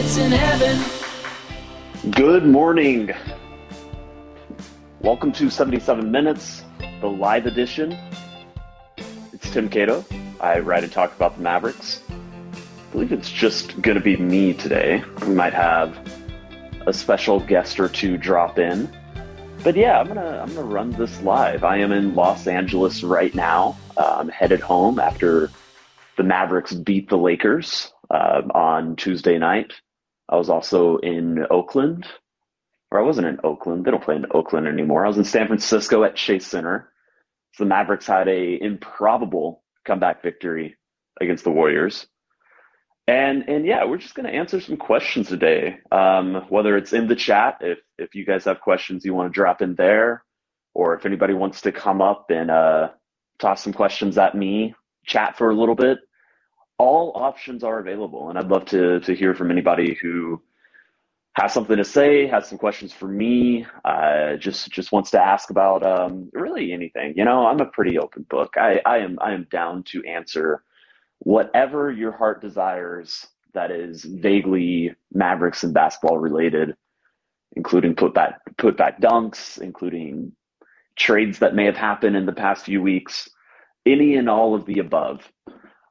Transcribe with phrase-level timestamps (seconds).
[0.00, 2.10] 77 minutes in heaven.
[2.12, 3.10] Good morning.
[5.02, 6.64] Welcome to 77 Minutes,
[7.02, 7.98] the live edition.
[9.34, 10.02] It's Tim Cato.
[10.40, 12.02] I write and talk about the Mavericks.
[12.08, 15.04] I believe it's just going to be me today.
[15.26, 15.98] We might have
[16.86, 18.90] a special guest or two drop in.
[19.62, 21.62] But yeah, I'm gonna I'm gonna run this live.
[21.62, 23.76] I am in Los Angeles right now.
[23.98, 25.50] Uh, I'm headed home after
[26.16, 29.74] the Mavericks beat the Lakers uh, on Tuesday night.
[30.30, 32.06] I was also in Oakland,
[32.90, 33.84] or I wasn't in Oakland.
[33.84, 35.04] They don't play in Oakland anymore.
[35.04, 36.92] I was in San Francisco at Chase Center.
[37.54, 40.76] So the Mavericks had a improbable comeback victory
[41.20, 42.06] against the Warriors.
[43.08, 45.78] And and yeah, we're just going to answer some questions today.
[45.90, 49.36] Um, whether it's in the chat, if if you guys have questions you want to
[49.36, 50.24] drop in there,
[50.74, 52.90] or if anybody wants to come up and uh,
[53.40, 55.98] toss some questions at me, chat for a little bit.
[56.80, 60.40] All options are available, and I'd love to to hear from anybody who
[61.34, 65.50] has something to say, has some questions for me, uh, just just wants to ask
[65.50, 67.12] about um, really anything.
[67.16, 68.54] You know, I'm a pretty open book.
[68.56, 70.64] I, I am I am down to answer
[71.18, 76.74] whatever your heart desires that is vaguely Mavericks and basketball related,
[77.56, 80.32] including put back put back dunks, including
[80.96, 83.28] trades that may have happened in the past few weeks,
[83.84, 85.30] any and all of the above.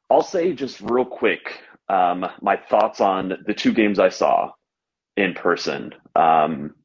[0.10, 4.52] I'll say just real quick um, my thoughts on the two games I saw
[5.18, 5.94] in person.
[6.16, 6.76] Um,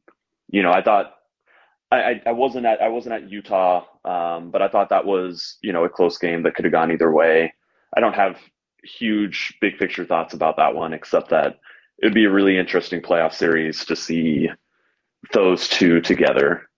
[0.50, 1.14] you know, I thought
[1.90, 5.72] I, I, wasn't at I wasn't at Utah, um, but I thought that was you
[5.72, 7.52] know a close game that could have gone either way.
[7.96, 8.38] I don't have
[8.82, 11.58] huge big picture thoughts about that one, except that
[12.02, 14.48] it'd be a really interesting playoff series to see
[15.32, 16.68] those two together.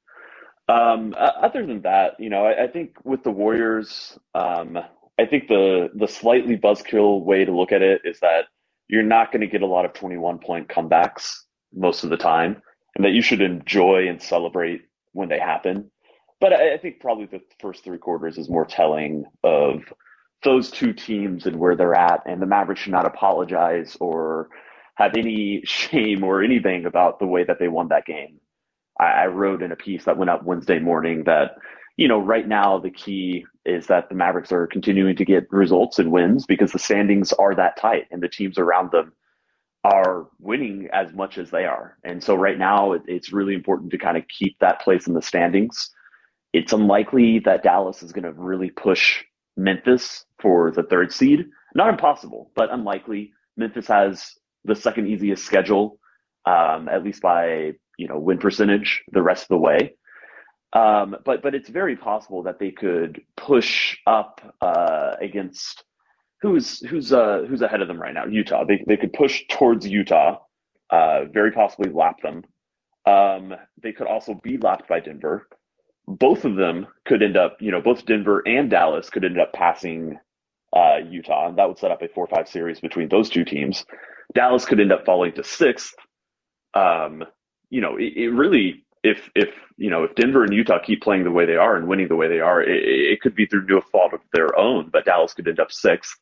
[0.69, 4.79] Um, other than that, you know, I, I think with the Warriors, um,
[5.19, 8.45] I think the the slightly buzzkill way to look at it is that
[8.89, 11.33] you're not going to get a lot of 21 point comebacks
[11.75, 12.63] most of the time,
[12.95, 14.83] and that you should enjoy and celebrate
[15.13, 15.91] when they happen.
[16.41, 19.83] But I, I think probably the first three quarters is more telling of
[20.45, 24.49] those two teams and where they're at, and the Mavericks should not apologize or
[24.97, 28.39] have any shame or anything about the way that they won that game.
[29.01, 31.53] I, I wrote in a piece that went up Wednesday morning that,
[31.97, 35.99] you know, right now the key is that the Mavericks are continuing to get results
[35.99, 39.13] and wins because the standings are that tight and the teams around them
[39.85, 41.97] are winning as much as they are.
[42.05, 45.15] And so right now it, it's really important to kind of keep that place in
[45.15, 45.91] the standings.
[46.53, 49.23] It's unlikely that Dallas is going to really push
[49.57, 51.47] Memphis for the third seed.
[51.75, 53.33] Not impossible, but unlikely.
[53.57, 54.33] Memphis has
[54.65, 55.99] the second easiest schedule,
[56.47, 59.95] um, at least by you know win percentage, the rest of the way.
[60.73, 65.85] Um, but but it's very possible that they could push up uh, against
[66.43, 68.27] who's who's uh, who's ahead of them right now.
[68.27, 68.65] Utah.
[68.65, 70.39] They they could push towards Utah,
[70.91, 72.45] uh, very possibly lap them.
[73.07, 75.47] Um, they could also be lapped by Denver
[76.07, 79.53] both of them could end up, you know, both Denver and Dallas could end up
[79.53, 80.19] passing
[80.75, 83.85] uh, Utah, and that would set up a four-five series between those two teams.
[84.35, 85.95] Dallas could end up falling to sixth.
[86.75, 87.25] Um,
[87.71, 91.25] you know, it, it, really, if if you know, if Denver and Utah keep playing
[91.25, 93.67] the way they are and winning the way they are, it, it could be through
[93.67, 94.91] no fault of their own.
[94.91, 96.19] But Dallas could end up sixth,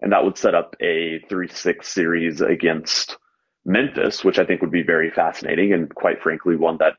[0.00, 3.18] and that would set up a three-six series against
[3.64, 6.94] Memphis, which I think would be very fascinating and, quite frankly, one that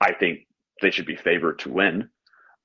[0.00, 0.46] I think
[0.80, 2.08] they should be favored to win.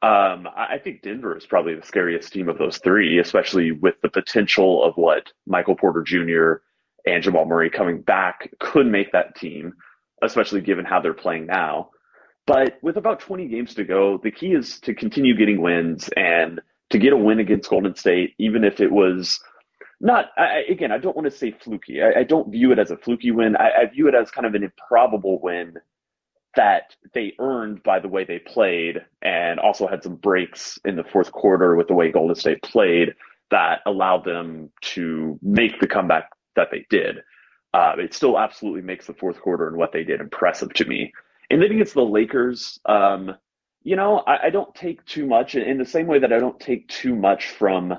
[0.02, 4.10] Um, I think Denver is probably the scariest team of those three, especially with the
[4.10, 6.62] potential of what Michael Porter Jr.
[7.10, 9.74] and Jamal Murray coming back could make that team,
[10.22, 11.90] especially given how they're playing now.
[12.48, 16.62] But with about 20 games to go, the key is to continue getting wins and
[16.92, 19.40] to get a win against Golden State, even if it was
[20.00, 22.02] not, I, again, I don't want to say fluky.
[22.02, 23.56] I, I, don't view it as a fluky win.
[23.56, 25.78] I, I view it as kind of an improbable win
[26.56, 31.04] that they earned by the way they played and also had some breaks in the
[31.04, 33.14] fourth quarter with the way Golden State played
[33.52, 37.18] that allowed them to make the comeback that they did.
[37.74, 41.12] Uh, it still absolutely makes the fourth quarter and what they did impressive to me.
[41.50, 43.36] And then against the Lakers, um,
[43.84, 46.60] you know, I, I don't take too much in the same way that I don't
[46.60, 47.94] take too much from,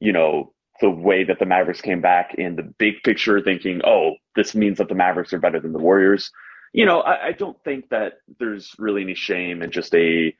[0.00, 4.12] you know, the way that the Mavericks came back in the big picture, thinking, oh,
[4.36, 6.30] this means that the Mavericks are better than the Warriors
[6.72, 10.34] you know, I, I don't think that there's really any shame in just a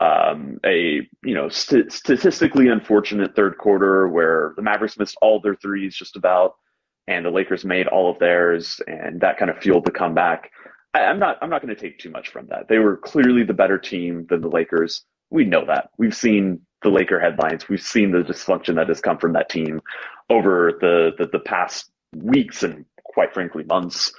[0.00, 5.56] um, a you know st- statistically unfortunate third quarter where the Mavericks missed all their
[5.56, 6.54] threes just about,
[7.06, 10.50] and the Lakers made all of theirs, and that kind of fueled the comeback.
[10.94, 12.68] I, I'm not I'm not going to take too much from that.
[12.68, 15.04] They were clearly the better team than the Lakers.
[15.30, 15.90] We know that.
[15.98, 17.68] We've seen the Laker headlines.
[17.68, 19.80] We've seen the dysfunction that has come from that team
[20.28, 24.12] over the the, the past weeks and quite frankly months.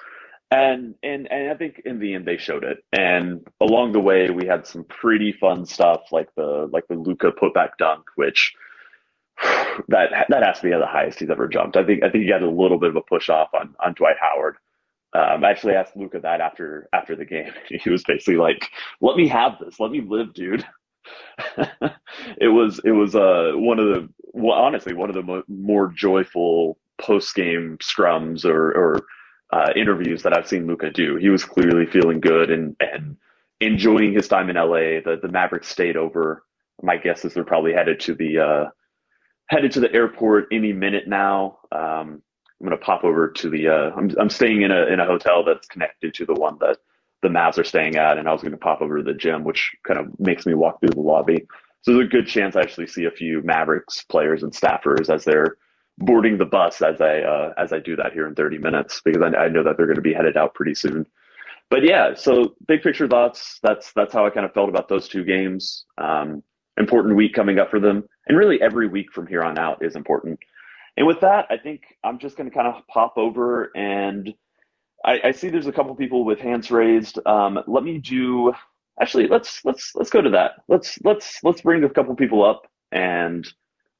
[0.49, 2.83] And and and I think in the end they showed it.
[2.93, 7.31] And along the way we had some pretty fun stuff like the like the Luka
[7.31, 8.53] putback dunk, which
[9.89, 11.77] that that has to be the highest he's ever jumped.
[11.77, 13.93] I think I think he had a little bit of a push off on on
[13.93, 14.57] Dwight Howard.
[15.13, 17.51] Um, I actually asked Luka that after after the game.
[17.69, 18.69] He was basically like,
[19.01, 19.79] "Let me have this.
[19.79, 20.65] Let me live, dude."
[22.37, 25.87] it was it was uh one of the well, honestly one of the mo- more
[25.87, 29.01] joyful post game scrums or or
[29.51, 31.17] uh, interviews that I've seen Luka do.
[31.17, 33.17] He was clearly feeling good and and
[33.59, 35.01] enjoying his time in LA.
[35.03, 36.43] The the Mavericks stayed over.
[36.81, 38.65] My guess is they're probably headed to the uh,
[39.47, 41.59] headed to the airport any minute now.
[41.71, 42.21] Um,
[42.61, 43.67] I'm gonna pop over to the.
[43.67, 46.77] Uh, I'm I'm staying in a in a hotel that's connected to the one that
[47.23, 49.71] the Mavs are staying at, and I was gonna pop over to the gym, which
[49.83, 51.47] kind of makes me walk through the lobby.
[51.81, 55.23] So there's a good chance I actually see a few Mavericks players and staffers as
[55.23, 55.57] they're
[55.97, 59.23] boarding the bus as I uh, as I do that here in 30 minutes because
[59.23, 61.07] I, I know that they're going to be headed out pretty soon.
[61.71, 63.59] But yeah, so big picture thoughts.
[63.63, 65.85] That's that's how I kind of felt about those two games.
[65.97, 66.43] Um,
[66.77, 69.95] important week coming up for them, and really every week from here on out is
[69.95, 70.39] important.
[70.97, 74.33] And with that, I think I'm just going to kind of pop over and
[75.03, 77.19] I, I, see there's a couple people with hands raised.
[77.25, 78.53] Um, let me do.
[78.99, 80.51] Actually, let's let's let's go to that.
[80.67, 83.47] Let's let's let's bring a couple people up and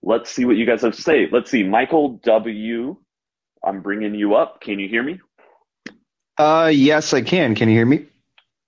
[0.04, 1.28] let's see what you guys have to say.
[1.32, 2.98] Let's see, Michael W.
[3.66, 4.62] I'm bringing you up.
[4.62, 5.20] Can you hear me?
[6.38, 7.56] Uh, yes, I can.
[7.56, 8.06] Can you hear me?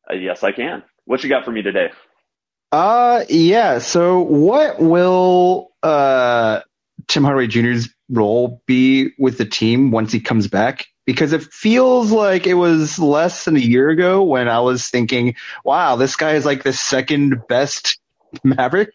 [0.10, 0.84] Uh, yes, I can.
[1.06, 1.92] What you got for me today?
[2.72, 3.78] Uh, yeah.
[3.78, 6.62] So, what will uh
[7.08, 10.86] Tim Hardaway Jr.'s role be with the team once he comes back?
[11.06, 15.36] Because it feels like it was less than a year ago when I was thinking,
[15.66, 18.00] wow, this guy is like the second best
[18.44, 18.94] Maverick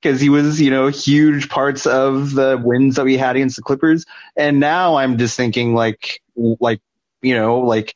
[0.00, 3.62] because he was, you know, huge parts of the wins that we had against the
[3.62, 4.06] Clippers.
[4.36, 6.80] And now I'm just thinking like, like,
[7.20, 7.94] you know, like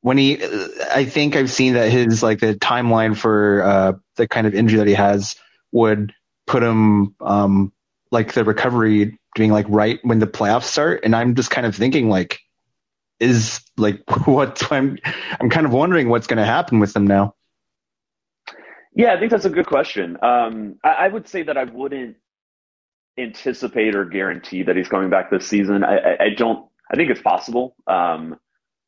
[0.00, 0.42] when he,
[0.92, 4.78] I think I've seen that his, like the timeline for, uh, the kind of injury
[4.78, 5.36] that he has
[5.72, 6.14] would
[6.46, 7.72] put him, um,
[8.10, 11.04] like the recovery being like right when the playoffs start.
[11.04, 12.40] And I'm just kind of thinking like,
[13.20, 14.98] is like what I'm,
[15.40, 17.34] I'm kind of wondering what's going to happen with them now.
[18.94, 20.16] Yeah, I think that's a good question.
[20.22, 22.16] Um, I, I, would say that I wouldn't
[23.18, 25.82] anticipate or guarantee that he's coming back this season.
[25.82, 26.68] I, I, I don't.
[26.92, 28.36] I think it's possible, um,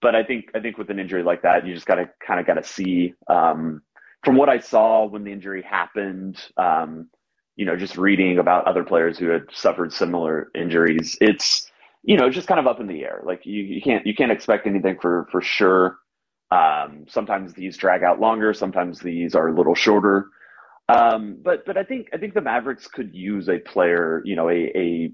[0.00, 2.46] but I think I think with an injury like that, you just gotta kind of
[2.46, 3.14] gotta see.
[3.28, 3.82] Um,
[4.22, 7.08] from what I saw when the injury happened, um,
[7.56, 11.70] you know, just reading about other players who had suffered similar injuries, it's
[12.02, 13.22] you know just kind of up in the air.
[13.24, 15.98] Like you, you can't you can't expect anything for for sure.
[16.50, 18.52] Um, sometimes these drag out longer.
[18.52, 20.28] Sometimes these are a little shorter.
[20.88, 24.48] Um, but but I think I think the Mavericks could use a player, you know,
[24.48, 25.12] a a,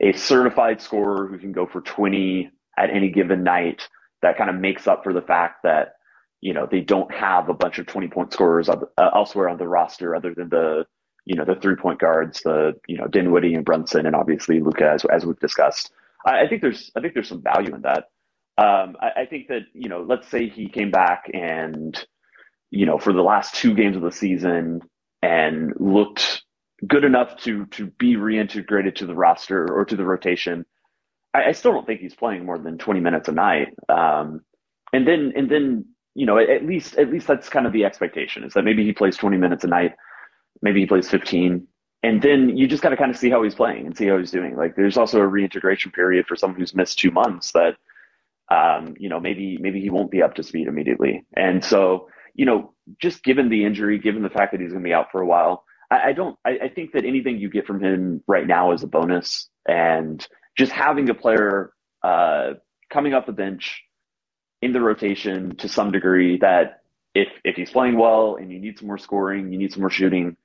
[0.00, 3.88] a certified scorer who can go for 20 at any given night.
[4.22, 5.94] That kind of makes up for the fact that
[6.40, 9.68] you know they don't have a bunch of 20 point scorers uh, elsewhere on the
[9.68, 10.84] roster other than the
[11.26, 14.90] you know the three point guards, the you know Dinwiddie and Brunson, and obviously Luka,
[14.90, 15.92] as as we've discussed.
[16.24, 18.04] I, I think there's I think there's some value in that.
[18.58, 21.94] Um, I, I, think that you know, let's say he came back and
[22.70, 24.80] you know, for the last two games of the season
[25.20, 26.42] and looked
[26.86, 30.64] good enough to to be reintegrated to the roster or to the rotation.
[31.34, 33.68] I, I still don't think he's playing more than 20 minutes a night.
[33.88, 34.40] Um,
[34.92, 37.84] and then and then you know, at, at least at least that's kind of the
[37.84, 39.92] expectation is that maybe he plays 20 minutes a night,
[40.62, 41.66] maybe he plays 15,
[42.02, 44.18] and then you just got to kind of see how he's playing and see how
[44.18, 44.56] he's doing.
[44.56, 47.76] Like there's also a reintegration period for someone who's missed two months that
[48.50, 51.24] um, you know, maybe maybe he won't be up to speed immediately.
[51.34, 54.88] And so, you know, just given the injury, given the fact that he's going to
[54.88, 56.38] be out for a while, I, I don't.
[56.44, 59.48] I, I, think that anything you get from him right now is a bonus.
[59.66, 61.72] And just having a player
[62.04, 62.54] uh,
[62.90, 63.82] coming off the bench
[64.62, 66.82] in the rotation to some degree that
[67.14, 69.90] if if he's playing well and you need some more scoring, you need some more
[69.90, 70.36] shooting,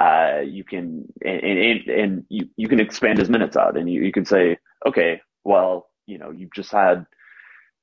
[0.00, 4.02] uh, you can and, and, and you, you can expand his minutes out and you,
[4.02, 7.06] you can say, okay, well, you know, you've just had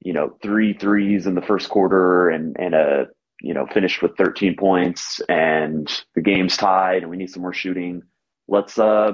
[0.01, 3.05] you know, three threes in the first quarter and, and a,
[3.41, 7.53] you know, finished with 13 points and the game's tied and we need some more
[7.53, 8.01] shooting.
[8.47, 9.13] Let's, uh,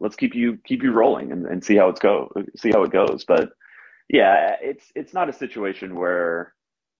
[0.00, 2.92] let's keep you, keep you rolling and, and see how it's go, see how it
[2.92, 3.24] goes.
[3.26, 3.50] But
[4.08, 6.52] yeah, it's, it's not a situation where,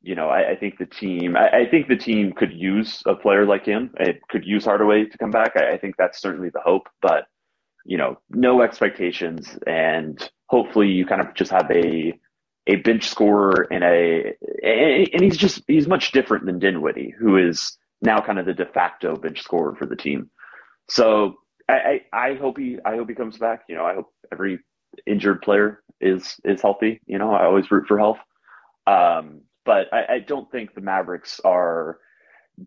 [0.04, 3.14] you know, I, I think the team, I, I, think the team could use a
[3.14, 3.90] player like him.
[3.98, 5.52] It could use Hardaway to come back.
[5.56, 7.26] I, I think that's certainly the hope, but
[7.86, 12.18] you know, no expectations and hopefully you kind of just have a,
[12.66, 17.76] a bench scorer and a and he's just he's much different than Dinwiddie, who is
[18.00, 20.30] now kind of the de facto bench scorer for the team.
[20.88, 21.36] So
[21.68, 23.62] I, I, hope he I hope he comes back.
[23.68, 24.58] You know, I hope every
[25.06, 27.00] injured player is is healthy.
[27.06, 28.18] You know, I always root for health.
[28.86, 31.98] Um, but I, I don't think the Mavericks are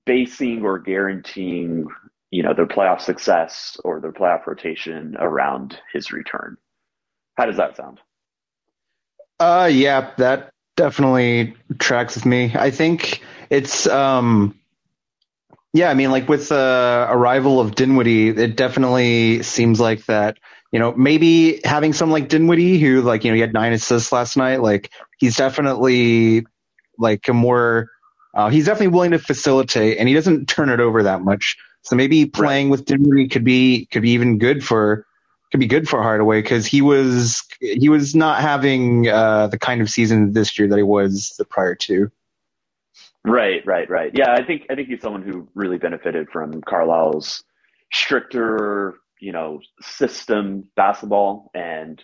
[0.05, 1.87] basing or guaranteeing,
[2.31, 6.57] you know, their playoff success or their playoff rotation around his return.
[7.35, 7.99] How does that sound?
[9.39, 12.51] Uh, yeah, that definitely tracks with me.
[12.55, 14.59] I think it's, um,
[15.73, 20.37] yeah, I mean, like with the arrival of Dinwiddie, it definitely seems like that,
[20.71, 24.11] you know, maybe having some like Dinwiddie who like, you know, he had nine assists
[24.11, 26.47] last night, like he's definitely
[26.97, 27.89] like a more
[28.33, 31.57] uh, he's definitely willing to facilitate, and he doesn't turn it over that much.
[31.81, 32.71] So maybe playing right.
[32.71, 35.07] with Dinwiddie could be could be even good for
[35.51, 39.81] could be good for Hardaway because he was he was not having uh, the kind
[39.81, 42.11] of season this year that he was the prior to.
[43.25, 44.11] Right, right, right.
[44.13, 47.43] Yeah, I think I think he's someone who really benefited from Carlisle's
[47.91, 52.01] stricter, you know, system basketball, and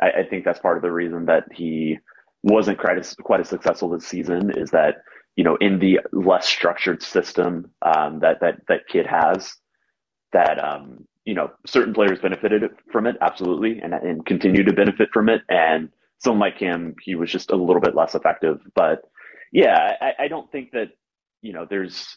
[0.00, 1.98] I, I think that's part of the reason that he
[2.42, 4.50] wasn't quite as quite as successful this season.
[4.56, 4.96] Is that
[5.36, 9.54] you know, in the less structured system um, that that that Kidd has,
[10.32, 15.10] that um, you know, certain players benefited from it absolutely, and and continue to benefit
[15.12, 18.60] from it, and someone like him, he was just a little bit less effective.
[18.74, 19.02] But
[19.52, 20.88] yeah, I, I don't think that
[21.42, 22.16] you know, there's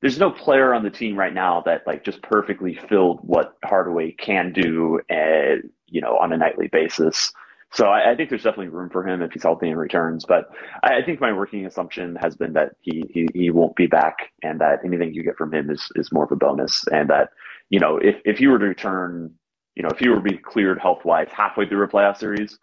[0.00, 4.12] there's no player on the team right now that like just perfectly filled what Hardaway
[4.12, 7.32] can do, uh, you know, on a nightly basis.
[7.74, 10.26] So I, I, think there's definitely room for him if he's healthy and returns.
[10.26, 10.50] But
[10.82, 14.30] I, I, think my working assumption has been that he, he he won't be back,
[14.42, 17.30] and that anything you get from him is is more of a bonus, and that
[17.70, 19.32] you know if if he were to return,
[19.74, 22.58] you know if he were to be cleared health wise halfway through a playoff series,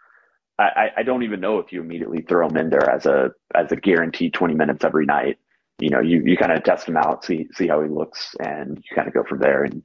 [0.60, 3.72] I, I don't even know if you immediately throw him in there as a as
[3.72, 5.40] a guaranteed 20 minutes every night.
[5.80, 8.78] You know, you you kind of test him out, see see how he looks, and
[8.78, 9.64] you kind of go from there.
[9.64, 9.82] And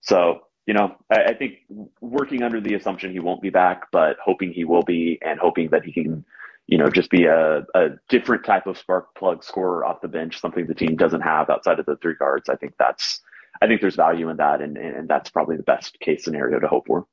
[0.00, 0.40] so
[0.70, 1.54] you know, I, I, think
[2.00, 5.70] working under the assumption he won't be back, but hoping he will be, and hoping
[5.70, 6.24] that he can,
[6.68, 10.40] you know, just be a, a different type of spark plug scorer off the bench,
[10.40, 12.48] something the team doesn't have outside of the three guards.
[12.48, 13.20] I think that's,
[13.60, 16.68] I think there's value in that, and, and that's probably the best case scenario to
[16.68, 17.04] hope for.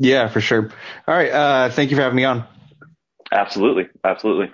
[0.00, 0.72] Yeah, for sure.
[1.06, 1.30] All right.
[1.30, 2.44] Uh, thank you for having me on.
[3.30, 3.86] Absolutely.
[4.02, 4.50] Absolutely.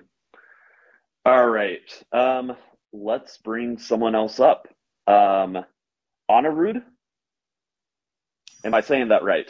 [1.25, 2.05] All right.
[2.13, 2.55] Um,
[2.93, 4.69] let's bring someone else up.
[5.07, 5.65] Um,
[6.31, 6.83] Anirudh
[8.65, 9.49] Am I saying that right?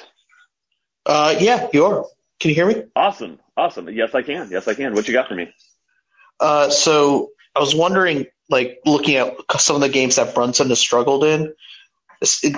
[1.04, 2.06] Uh, yeah, you are.
[2.40, 2.84] Can you hear me?
[2.96, 3.88] Awesome, awesome.
[3.90, 4.50] Yes, I can.
[4.50, 4.94] Yes, I can.
[4.94, 5.52] What you got for me?
[6.40, 10.78] Uh, so I was wondering, like, looking at some of the games that Brunson has
[10.78, 11.54] struggled in,
[12.20, 12.56] it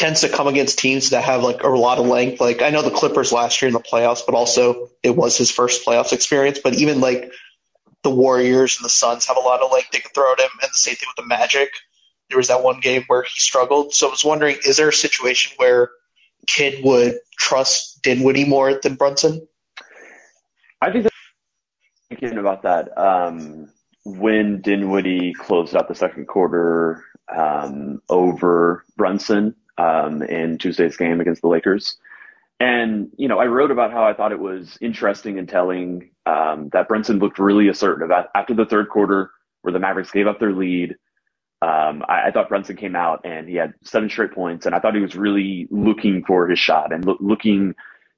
[0.00, 2.40] tends to come against teams that have like a lot of length.
[2.40, 5.50] Like I know the Clippers last year in the playoffs, but also it was his
[5.50, 6.58] first playoffs experience.
[6.58, 7.30] But even like
[8.02, 10.50] the Warriors and the Suns have a lot of length they can throw at him,
[10.62, 11.70] and the same thing with the Magic
[12.30, 13.92] there was that one game where he struggled.
[13.92, 15.90] So I was wondering, is there a situation where
[16.46, 19.46] Kidd would trust Dinwiddie more than Brunson?
[20.80, 21.08] I think
[22.08, 23.70] thinking about that um,
[24.04, 31.42] when Dinwiddie closed out the second quarter um, over Brunson um, in Tuesday's game against
[31.42, 31.96] the Lakers.
[32.58, 36.68] And, you know, I wrote about how I thought it was interesting and telling um,
[36.72, 39.30] that Brunson looked really assertive after the third quarter
[39.62, 40.96] where the Mavericks gave up their lead
[41.62, 44.80] um, I, I, thought Brunson came out and he had seven straight points, and I
[44.80, 47.74] thought he was really looking for his shot and lo- looking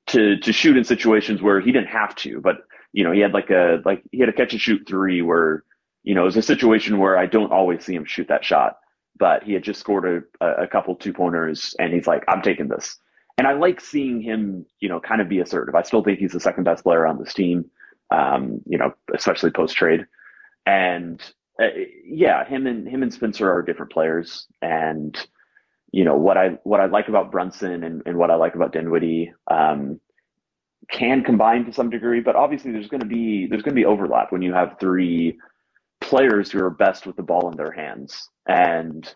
[0.09, 2.41] to to shoot in situations where he didn't have to.
[2.41, 2.59] But
[2.93, 5.65] you know, he had like a like he had a catch and shoot three where
[6.05, 8.77] you know it was a situation where I don't always see him shoot that shot,
[9.19, 12.69] but he had just scored a, a couple two pointers, and he's like, I'm taking
[12.69, 12.97] this.
[13.39, 15.75] And I like seeing him, you know, kind of be assertive.
[15.75, 17.65] I still think he's the second best player on this team,
[18.11, 20.07] um, you know, especially post trade.
[20.67, 21.21] And
[21.61, 21.67] uh,
[22.05, 25.17] yeah, him and him and Spencer are different players, and
[25.93, 28.73] you know what I what I like about Brunson and, and what I like about
[28.73, 30.01] Dinwiddie um,
[30.91, 33.85] can combine to some degree, but obviously there's going to be there's going to be
[33.85, 35.39] overlap when you have three
[36.01, 39.15] players who are best with the ball in their hands, and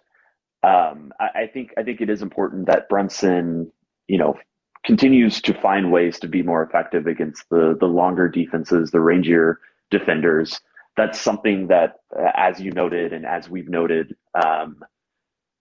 [0.63, 3.73] um, I, I think I think it is important that Brunson,
[4.09, 4.35] you know,
[4.85, 9.57] continues to find ways to be more effective against the the longer defenses, the rangier
[9.91, 10.61] defenders
[10.97, 11.97] that's something that,
[12.35, 14.79] as you noted and as we've noted, um,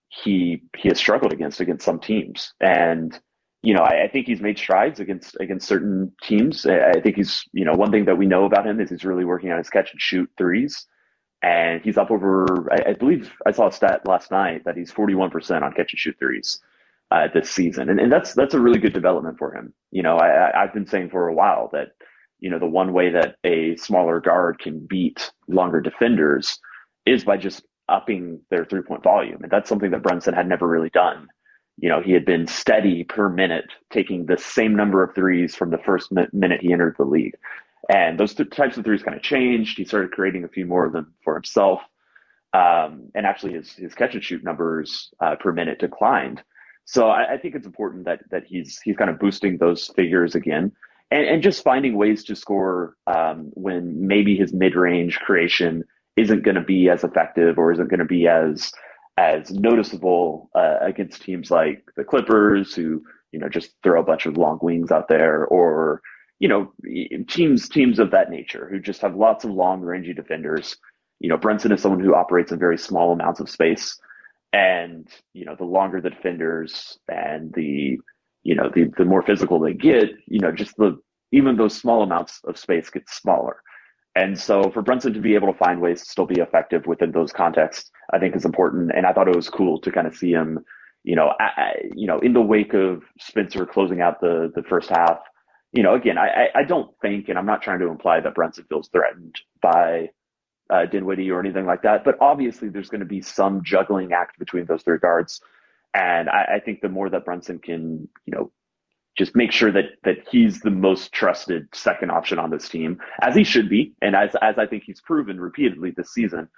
[0.08, 3.18] he he has struggled against against some teams, and
[3.62, 6.64] you know I, I, think he's made strides against against certain teams.
[6.64, 9.24] I think he's you know one thing that we know about him is he's really
[9.24, 10.86] working on his catch and shoot threes,
[11.42, 14.92] and he's up over I, I believe I saw a stat last night that he's
[14.92, 16.60] forty one percent on catch and shoot threes.
[17.12, 19.72] Uh, this season, and, and that's that's a really good development for him.
[19.92, 21.90] You know, I, I've been saying for a while that
[22.40, 26.58] you know, the one way that a smaller guard can beat longer defenders
[27.04, 29.42] is by just upping their three point volume.
[29.42, 31.28] And that's something that Brunson had never really done
[31.78, 35.70] you know, he had been steady per minute, taking the same number of threes from
[35.70, 37.36] the first minute he entered the league.
[37.88, 39.76] And those th- types of threes kind of changed.
[39.76, 41.80] He started creating a few more of them for himself.
[42.52, 46.42] Um, and actually his, his catch and shoot numbers uh, per minute declined.
[46.86, 50.34] So I, I, think it's important that, that he's, he's kind of boosting those figures
[50.34, 50.72] again
[51.10, 55.84] and, and just finding ways to score um, when maybe his mid range creation
[56.16, 58.72] isn't going to be as effective or isn't going to be as
[59.18, 64.26] as noticeable uh, against teams like the Clippers, who you know just throw a bunch
[64.26, 66.02] of long wings out there, or
[66.38, 66.72] you know
[67.28, 70.76] teams teams of that nature who just have lots of long rangey defenders.
[71.20, 73.98] You know, Brunson is someone who operates in very small amounts of space,
[74.52, 77.98] and you know the longer the defenders and the
[78.46, 80.98] you know the the more physical they get, you know just the
[81.32, 83.56] even those small amounts of space get smaller.
[84.14, 87.12] And so for Brunson to be able to find ways to still be effective within
[87.12, 88.92] those contexts, I think is important.
[88.96, 90.60] And I thought it was cool to kind of see him,
[91.04, 94.88] you know, I, you know, in the wake of Spencer closing out the the first
[94.90, 95.18] half.
[95.72, 98.64] You know, again, I, I don't think, and I'm not trying to imply that Brunson
[98.68, 100.10] feels threatened by
[100.70, 104.38] uh, Dinwiddie or anything like that, but obviously there's going to be some juggling act
[104.38, 105.40] between those three guards.
[105.94, 108.52] And I, I think the more that Brunson can, you know,
[109.16, 113.34] just make sure that that he's the most trusted second option on this team, as
[113.34, 116.48] he should be, and as as I think he's proven repeatedly this season.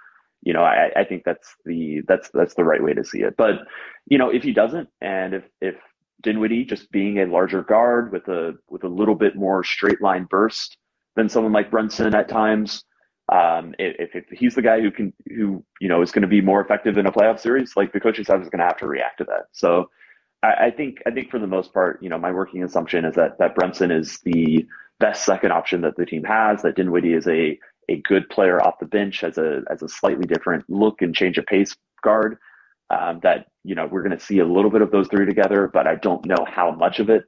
[0.41, 3.35] You know, I, I think that's the that's that's the right way to see it.
[3.37, 3.59] But
[4.07, 5.75] you know, if he doesn't, and if if
[6.21, 10.27] Dinwiddie just being a larger guard with a with a little bit more straight line
[10.29, 10.77] burst
[11.15, 12.83] than someone like Brunson at times,
[13.31, 16.41] um, if, if he's the guy who can who you know is going to be
[16.41, 18.87] more effective in a playoff series, like the coaching staff is going to have to
[18.87, 19.47] react to that.
[19.51, 19.89] So
[20.41, 23.15] I, I, think I think for the most part, you know, my working assumption is
[23.15, 24.65] that that Brunson is the
[24.99, 26.61] best second option that the team has.
[26.63, 30.25] That Dinwiddie is a a good player off the bench as a as a slightly
[30.25, 32.37] different look and change of pace guard.
[32.89, 35.69] Um, that you know we're going to see a little bit of those three together,
[35.71, 37.25] but I don't know how much of it.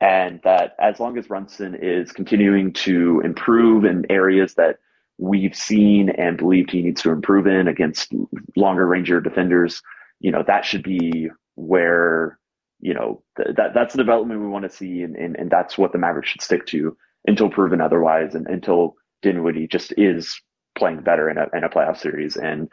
[0.00, 4.78] And that as long as Brunson is continuing to improve in areas that
[5.18, 8.12] we've seen and believed he needs to improve in against
[8.56, 9.82] longer ranger defenders,
[10.20, 12.38] you know that should be where
[12.82, 15.78] you know, th- that that's the development we want to see, and, and, and that's
[15.78, 16.96] what the Mavericks should stick to
[17.26, 20.38] until proven otherwise, and until Dinwiddie just is
[20.76, 22.36] playing better in a in a playoff series.
[22.36, 22.68] And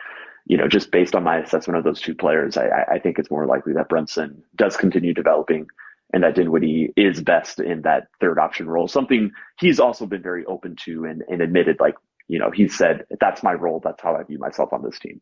[0.47, 3.29] you know, just based on my assessment of those two players, I, I think it's
[3.29, 5.67] more likely that Brunson does continue developing,
[6.11, 8.87] and that Dinwiddie is best in that third option role.
[8.87, 11.95] Something he's also been very open to and, and admitted, like
[12.29, 13.81] you know, he said that's my role.
[13.83, 15.21] That's how I view myself on this team.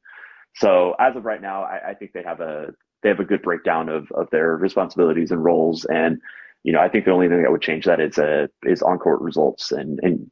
[0.56, 2.68] So as of right now, I, I think they have a
[3.02, 5.86] they have a good breakdown of of their responsibilities and roles.
[5.86, 6.20] And
[6.64, 9.00] you know, I think the only thing that would change that is a is on
[9.00, 10.30] court results, and and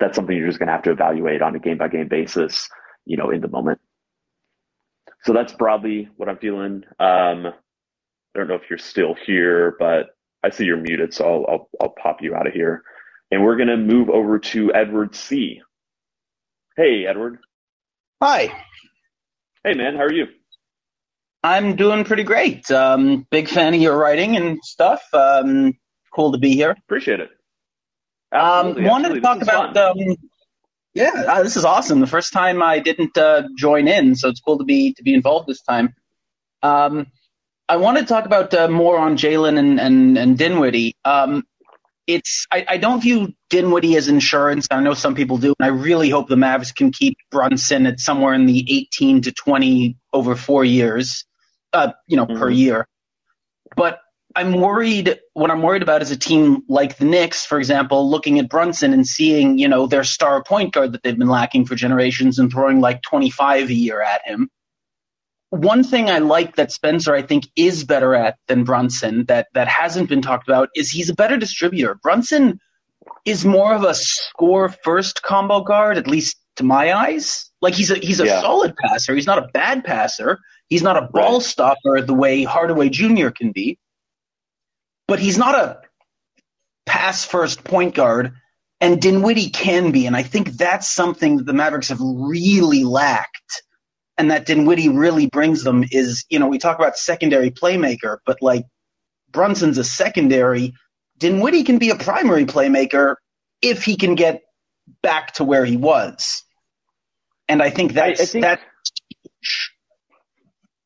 [0.00, 2.68] that's something you're just going to have to evaluate on a game by game basis,
[3.06, 3.80] you know, in the moment.
[5.24, 6.84] So that's broadly what I'm feeling.
[6.98, 10.08] Um, I don't know if you're still here, but
[10.42, 12.82] I see you're muted, so I'll I'll, I'll pop you out of here,
[13.30, 15.62] and we're going to move over to Edward C.
[16.76, 17.38] Hey, Edward.
[18.22, 18.52] Hi.
[19.64, 19.94] Hey, man.
[19.96, 20.26] How are you?
[21.42, 22.70] I'm doing pretty great.
[22.70, 25.02] Um, big fan of your writing and stuff.
[25.14, 25.74] Um,
[26.14, 26.76] cool to be here.
[26.86, 27.30] Appreciate it.
[28.32, 29.76] Um, wanted to talk about.
[29.76, 29.96] Um,
[30.92, 32.00] yeah, uh, this is awesome.
[32.00, 35.14] The first time I didn't uh, join in, so it's cool to be to be
[35.14, 35.94] involved this time.
[36.62, 37.06] Um,
[37.68, 40.96] I wanted to talk about uh, more on Jalen and, and and Dinwiddie.
[41.04, 41.44] Um,
[42.06, 44.66] it's I, I don't view Dinwiddie as insurance.
[44.70, 48.00] I know some people do, and I really hope the Mavs can keep Brunson at
[48.00, 51.24] somewhere in the 18 to 20 over four years
[51.76, 52.38] uh, you know, mm-hmm.
[52.38, 52.88] per year.
[53.76, 54.00] But
[54.34, 55.18] I'm worried.
[55.34, 58.92] What I'm worried about is a team like the Knicks, for example, looking at Brunson
[58.92, 62.50] and seeing, you know, their star point guard that they've been lacking for generations and
[62.50, 64.50] throwing like 25 a year at him.
[65.50, 69.68] One thing I like that Spencer, I think, is better at than Brunson that that
[69.68, 71.94] hasn't been talked about is he's a better distributor.
[71.94, 72.60] Brunson
[73.24, 77.50] is more of a score first combo guard, at least to my eyes.
[77.60, 78.40] Like he's a he's a yeah.
[78.40, 79.14] solid passer.
[79.14, 80.38] He's not a bad passer.
[80.68, 81.42] He's not a ball right.
[81.42, 83.28] stopper the way Hardaway Jr.
[83.28, 83.78] can be,
[85.06, 85.80] but he's not a
[86.84, 88.32] pass first point guard.
[88.80, 93.62] And Dinwiddie can be, and I think that's something that the Mavericks have really lacked,
[94.18, 95.84] and that Dinwiddie really brings them.
[95.90, 98.64] Is you know we talk about secondary playmaker, but like
[99.30, 100.74] Brunson's a secondary.
[101.18, 103.16] Dinwiddie can be a primary playmaker
[103.62, 104.42] if he can get
[105.02, 106.44] back to where he was.
[107.48, 108.62] And I think that's I, I think, that's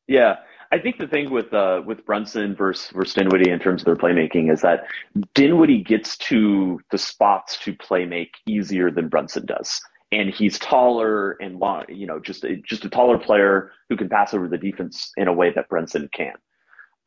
[0.07, 0.35] yeah.
[0.73, 3.95] I think the thing with uh, with Brunson versus, versus Dinwiddie in terms of their
[3.95, 4.85] playmaking is that
[5.33, 11.31] Dinwiddie gets to the spots to play make easier than Brunson does, and he's taller
[11.41, 14.57] and long, you know, just a, just a taller player who can pass over the
[14.57, 16.33] defense in a way that Brunson can.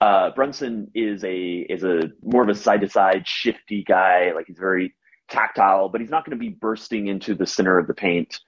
[0.01, 4.33] Uh, Brunson is a is a more of a side to side shifty guy.
[4.35, 4.95] Like he's very
[5.29, 8.41] tactile, but he's not going to be bursting into the center of the paint.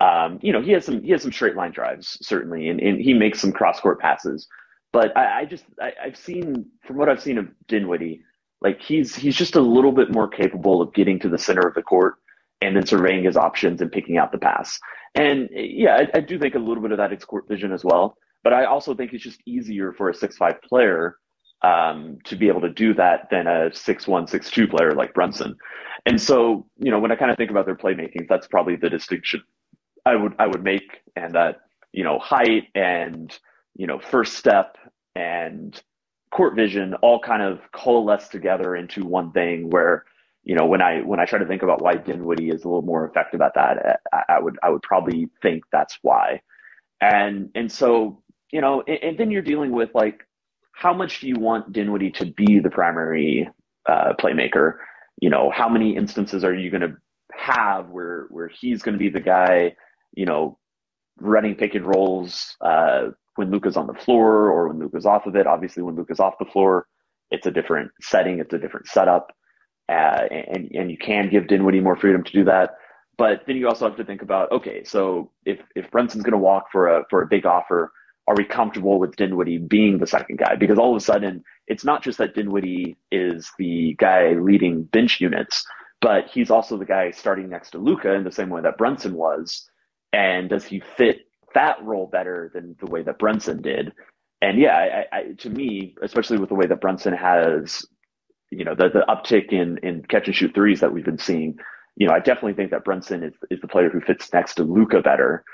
[0.00, 3.00] Um, you know, he has some he has some straight line drives certainly, and, and
[3.00, 4.46] he makes some cross court passes.
[4.92, 8.22] But I, I just I, have seen from what I've seen of Dinwiddie,
[8.60, 11.74] like he's he's just a little bit more capable of getting to the center of
[11.74, 12.14] the court
[12.62, 14.78] and then surveying his options and picking out the pass.
[15.14, 17.84] And yeah, I, I do think a little bit of that is court vision as
[17.84, 18.16] well.
[18.44, 21.16] But I also think it's just easier for a six five player
[21.62, 25.14] um, to be able to do that than a six one six two player like
[25.14, 25.56] Brunson.
[26.06, 28.90] And so, you know, when I kind of think about their playmaking, that's probably the
[28.90, 29.42] distinction
[30.04, 31.60] I would I would make, and that
[31.92, 33.36] you know height and
[33.74, 34.76] you know first step
[35.14, 35.80] and
[36.32, 40.04] court vision all kind of coalesce together into one thing where
[40.44, 42.82] you know when I when I try to think about why Dinwiddie is a little
[42.82, 46.40] more effective at that, I, I would I would probably think that's why,
[47.00, 50.26] and and so you know and, and, then you're dealing with like
[50.72, 53.48] how much do you want Dinwiddie to be the primary
[53.88, 54.78] uh, playmaker?
[55.20, 56.96] You know how many instances are you going to
[57.34, 59.74] have where where he's going to be the guy
[60.14, 60.58] you know,
[61.18, 65.36] running pick and rolls uh, when Luka's on the floor or when Luka's off of
[65.36, 65.46] it.
[65.46, 66.86] Obviously, when Luka's off the floor,
[67.30, 69.32] it's a different setting, it's a different setup,
[69.88, 72.76] uh, and and you can give Dinwiddie more freedom to do that.
[73.18, 76.38] But then you also have to think about okay, so if if Brunson's going to
[76.38, 77.92] walk for a for a big offer,
[78.26, 80.56] are we comfortable with Dinwiddie being the second guy?
[80.56, 85.20] Because all of a sudden, it's not just that Dinwiddie is the guy leading bench
[85.20, 85.64] units,
[86.00, 89.14] but he's also the guy starting next to Luka in the same way that Brunson
[89.14, 89.68] was
[90.12, 93.92] and does he fit that role better than the way that Brunson did?
[94.40, 97.84] And yeah, I, I, to me, especially with the way that Brunson has,
[98.52, 101.58] you know, the, the uptick in, in catch and shoot threes that we've been seeing,
[101.96, 104.64] you know, I definitely think that Brunson is, is the player who fits next to
[104.64, 105.44] Luka better.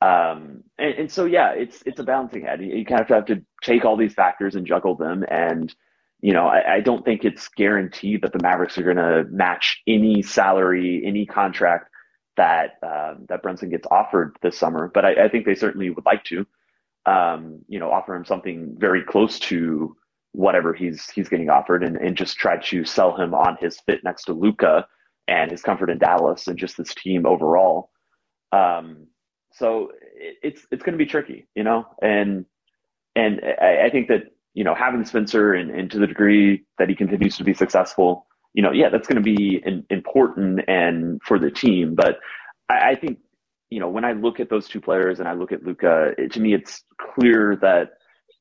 [0.00, 2.62] Um, and, and, so, yeah, it's, it's a balancing act.
[2.62, 5.24] You, you kind of have to take all these factors and juggle them.
[5.28, 5.74] And,
[6.20, 9.82] you know, I, I don't think it's guaranteed that the Mavericks are going to match
[9.86, 11.90] any salary, any contract
[12.38, 16.06] that um, that Brunson gets offered this summer, but I, I think they certainly would
[16.06, 16.46] like to,
[17.04, 19.96] um, you know, offer him something very close to
[20.32, 24.00] whatever he's he's getting offered, and, and just try to sell him on his fit
[24.04, 24.86] next to Luka
[25.26, 27.90] and his comfort in Dallas and just this team overall.
[28.52, 29.08] Um,
[29.52, 32.46] so it, it's it's going to be tricky, you know, and
[33.14, 36.88] and I, I, think that you know having Spencer and, and to the degree that
[36.88, 41.38] he continues to be successful you know, yeah, that's going to be important and for
[41.38, 41.94] the team.
[41.94, 42.18] But
[42.68, 43.18] I, I, think,
[43.70, 46.40] you know, when I look at those two players and I look at Luka, to
[46.40, 47.97] me, it's clear that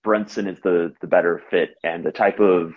[0.08, 2.72] Brunson is the the better fit and the type of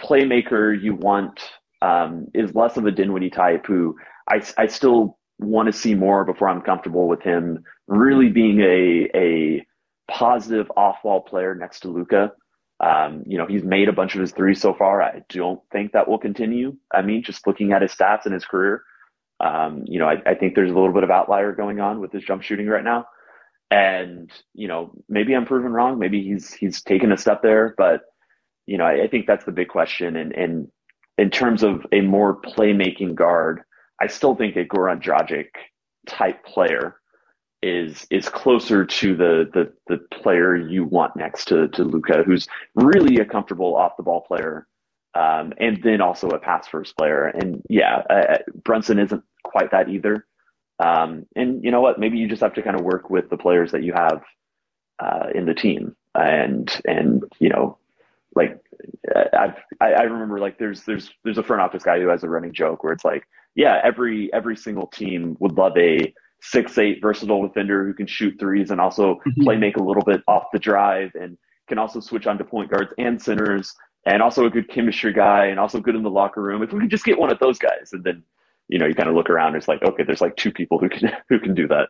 [0.00, 1.40] playmaker you want
[1.82, 3.96] um, is less of a Dinwiddie type who
[4.30, 9.10] I, I still want to see more before I'm comfortable with him really being a
[9.16, 9.66] a
[10.08, 12.30] positive off ball player next to Luka.
[12.78, 15.02] Um, you know, he's made a bunch of his threes so far.
[15.02, 16.76] I don't think that will continue.
[16.94, 18.84] I mean, just looking at his stats and his career,
[19.40, 22.12] um, you know, I, I, think there's a little bit of outlier going on with
[22.12, 23.06] his jump shooting right now.
[23.70, 25.98] And, you know, maybe I'm proven wrong.
[25.98, 28.02] Maybe he's, he's taken a step there, but,
[28.66, 30.16] you know, I, I think that's the big question.
[30.16, 30.68] And, and
[31.18, 33.62] in terms of a more playmaking guard,
[34.00, 35.48] I still think a Goran Dragic
[36.06, 36.96] type player
[37.62, 42.46] is is closer to the the the player you want next to to Luka, who's
[42.74, 44.66] really a comfortable off the ball player,
[45.14, 47.24] um, and then also a pass first player.
[47.24, 50.26] And yeah, uh, Brunson isn't quite that either.
[50.78, 51.98] Um, and you know what?
[51.98, 54.22] Maybe you just have to kind of work with the players that you have
[54.98, 57.78] uh, in the team, and and you know,
[58.34, 58.60] like
[59.14, 62.28] I've, I, I remember like there's there's there's a front office guy who has a
[62.28, 66.12] running joke where it's like, yeah, every every single team would love a
[66.42, 69.42] six eight versatile defender who can shoot threes and also mm-hmm.
[69.42, 72.70] play make a little bit off the drive and can also switch on to point
[72.70, 76.42] guards and centers and also a good chemistry guy and also good in the locker
[76.42, 76.62] room.
[76.62, 78.22] If we could just get one of those guys and then
[78.68, 80.88] you know you kind of look around it's like okay there's like two people who
[80.88, 81.88] can who can do that.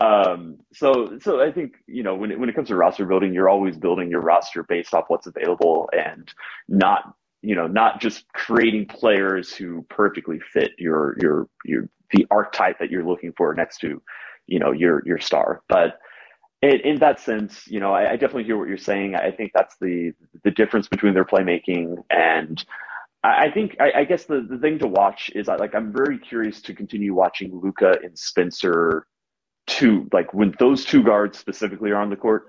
[0.00, 3.32] Um, so so I think you know when it, when it comes to roster building
[3.32, 6.32] you're always building your roster based off what's available and
[6.68, 12.78] not you know, not just creating players who perfectly fit your your your the archetype
[12.78, 14.00] that you're looking for next to,
[14.46, 15.62] you know, your your star.
[15.68, 15.98] But
[16.62, 19.14] in, that sense, you know, I, I, definitely hear what you're saying.
[19.14, 22.64] I think that's the the difference between their playmaking and.
[23.24, 26.18] I, I think I, I guess the, the thing to watch is like I'm very
[26.18, 29.08] curious to continue watching Luka and Spencer
[29.66, 32.46] two like when those two guards specifically are on the court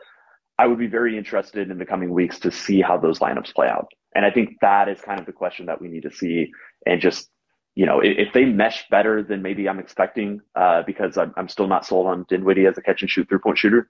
[0.58, 3.68] I would be very interested in the coming weeks to see how those lineups play
[3.68, 3.88] out.
[4.16, 6.52] And I think that is kind of the question that we need to see
[6.86, 7.30] and just,
[7.76, 11.50] you know, if, if they mesh better than maybe I'm expecting, uh, because I'm, I'm,
[11.50, 13.90] still not sold on Dinwiddie as a catch and shoot three point shooter.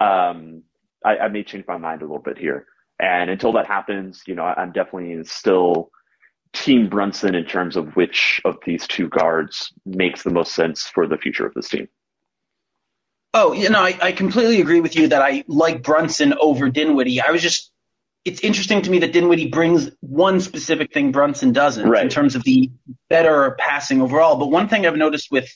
[0.00, 0.62] Um,
[1.04, 2.66] I, I, may change my mind a little bit here.
[3.00, 5.90] And until that happens, you know, I'm definitely still
[6.54, 11.06] team Brunson in terms of which of these two guards makes the most sense for
[11.06, 11.88] the future of this team.
[13.34, 17.20] Oh, you know, I, I completely agree with you that I like Brunson over Dinwiddie.
[17.20, 17.72] I was just,
[18.24, 22.04] it's interesting to me that Dinwiddie brings one specific thing Brunson doesn't right.
[22.04, 22.70] in terms of the
[23.10, 24.36] better passing overall.
[24.36, 25.52] But one thing I've noticed with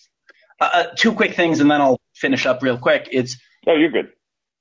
[0.61, 3.09] uh, uh two quick things, and then I'll finish up real quick.
[3.13, 3.37] It's
[3.69, 4.11] oh, you're good.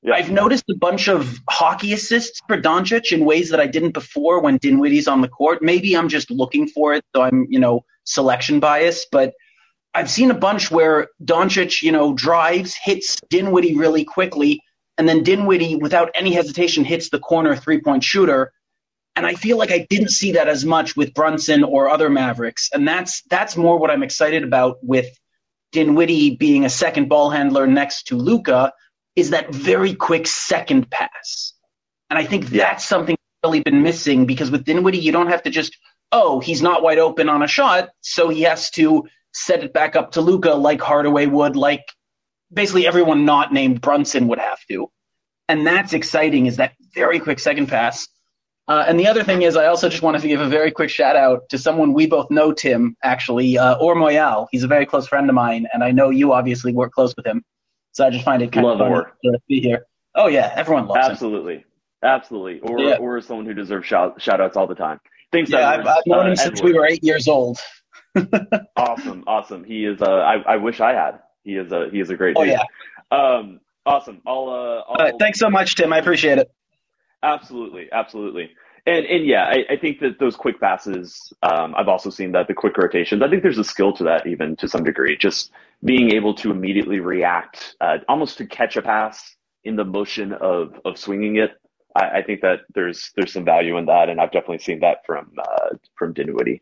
[0.04, 0.14] Yeah.
[0.14, 4.40] I've noticed a bunch of hockey assists for Doncic in ways that I didn't before
[4.42, 5.62] when Dinwiddie's on the court.
[5.62, 9.34] Maybe I'm just looking for it, so I'm, you know, selection bias, but
[9.94, 14.62] I've seen a bunch where Doncic, you know, drives, hits Dinwiddie really quickly,
[14.98, 18.52] and then Dinwiddie, without any hesitation, hits the corner three point shooter.
[19.16, 22.70] And I feel like I didn't see that as much with Brunson or other Mavericks.
[22.72, 25.08] And that's that's more what I'm excited about with
[25.72, 28.74] Dinwiddie being a second ball handler next to Luka
[29.18, 31.54] is that very quick second pass.
[32.10, 35.50] And I think that's something really been missing because with Dinwiddie, you don't have to
[35.50, 35.76] just,
[36.12, 39.96] oh, he's not wide open on a shot, so he has to set it back
[39.96, 41.84] up to Luka like Hardaway would, like
[42.54, 44.92] basically everyone not named Brunson would have to.
[45.50, 48.08] And that's exciting is that very quick second pass.
[48.68, 50.92] Uh, and the other thing is, I also just wanted to give a very quick
[50.92, 54.48] shout out to someone we both know, Tim, actually, uh, Or Moyal.
[54.52, 57.26] He's a very close friend of mine, and I know you obviously work close with
[57.26, 57.44] him.
[57.98, 59.88] So I just find it kind Love of fun to be here.
[60.14, 61.12] Oh yeah, everyone loves it.
[61.14, 61.56] Absolutely.
[61.56, 61.64] him.
[62.04, 62.60] Absolutely.
[62.60, 62.98] Or yeah.
[62.98, 65.00] or someone who deserves shout shout outs all the time.
[65.32, 65.50] Thanks.
[65.50, 67.58] Yeah, I've, I've, known uh, him since we were eight years old.
[68.78, 69.64] awesome, awesome.
[69.64, 70.00] He is.
[70.00, 71.22] Uh, I I wish I had.
[71.44, 72.36] He is a he is a great.
[72.38, 72.54] Oh dude.
[72.54, 72.66] yeah.
[73.10, 73.62] Um.
[73.84, 74.22] Awesome.
[74.28, 74.48] I'll.
[74.48, 75.92] Uh, I'll, uh, thanks so much, Tim.
[75.92, 76.52] I appreciate it.
[77.24, 77.88] Absolutely.
[77.92, 78.52] Absolutely.
[78.86, 81.34] And and yeah, I, I think that those quick passes.
[81.42, 83.24] Um, I've also seen that the quick rotations.
[83.24, 85.18] I think there's a skill to that, even to some degree.
[85.18, 85.52] Just
[85.84, 90.80] being able to immediately react, uh, almost to catch a pass in the motion of
[90.86, 91.52] of swinging it.
[91.96, 95.06] I, I, think that there's there's some value in that, and I've definitely seen that
[95.06, 96.62] from uh, from Dinwiddie.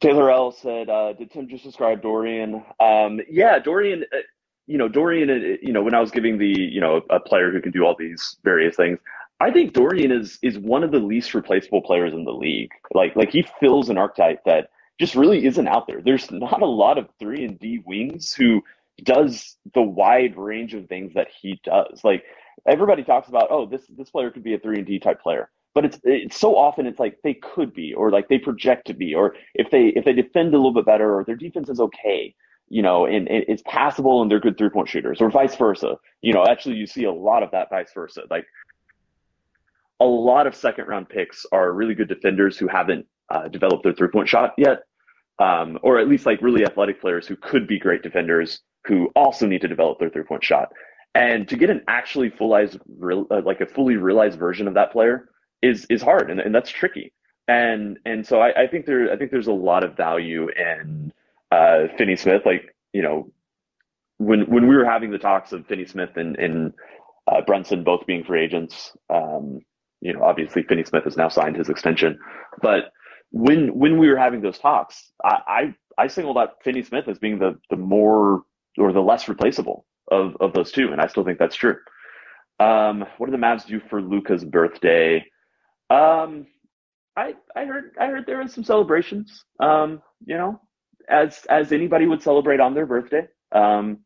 [0.00, 4.04] Taylor L said, uh, "Did Tim just describe Dorian?" Um, yeah, Dorian.
[4.12, 4.18] Uh,
[4.66, 5.30] you know, Dorian.
[5.30, 7.84] Uh, you know, when I was giving the you know a player who can do
[7.84, 8.98] all these various things,
[9.40, 12.72] I think Dorian is is one of the least replaceable players in the league.
[12.94, 16.02] Like like he fills an archetype that just really isn't out there.
[16.02, 18.62] There's not a lot of three and D wings who
[19.04, 22.00] does the wide range of things that he does.
[22.02, 22.24] Like
[22.66, 25.50] everybody talks about, oh, this this player could be a three and D type player,
[25.74, 28.94] but it's it's so often it's like they could be, or like they project to
[28.94, 31.80] be, or if they if they defend a little bit better, or their defense is
[31.80, 32.34] okay,
[32.68, 35.96] you know, and, and it's passable and they're good three point shooters, or vice versa.
[36.20, 38.22] You know, actually you see a lot of that vice versa.
[38.28, 38.46] Like
[40.00, 43.92] a lot of second round picks are really good defenders who haven't uh, developed their
[43.92, 44.82] three point shot yet
[45.38, 49.46] um, or at least like really athletic players who could be great defenders who also
[49.46, 50.72] need to develop their three point shot.
[51.14, 54.92] And to get an actually fullized, real, uh, like a fully realized version of that
[54.92, 55.30] player
[55.62, 57.12] is is hard, and, and that's tricky.
[57.48, 61.12] And and so I, I think there I think there's a lot of value in
[61.50, 62.42] uh, Finney Smith.
[62.44, 63.32] Like you know,
[64.18, 66.74] when when we were having the talks of Finney Smith and, and
[67.26, 69.60] uh, Brunson both being free agents, um,
[70.00, 72.18] you know, obviously Finney Smith has now signed his extension,
[72.60, 72.92] but
[73.30, 77.18] when when we were having those talks, I I, I singled out Finney Smith as
[77.18, 78.42] being the the more
[78.78, 81.76] or the less replaceable of of those two, and I still think that's true.
[82.60, 85.24] Um, what do the Mavs do for Luka's birthday?
[85.90, 86.46] Um,
[87.16, 89.44] I I heard I heard there was some celebrations.
[89.60, 90.60] Um, you know,
[91.08, 93.26] as as anybody would celebrate on their birthday.
[93.52, 94.00] Um,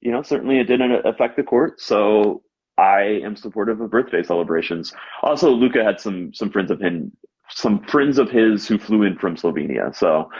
[0.00, 2.42] you know, certainly it didn't affect the court, so
[2.76, 4.92] I am supportive of birthday celebrations.
[5.22, 7.12] Also, Luca had some some friends of him
[7.50, 9.94] some friends of his who flew in from Slovenia.
[9.94, 10.30] So,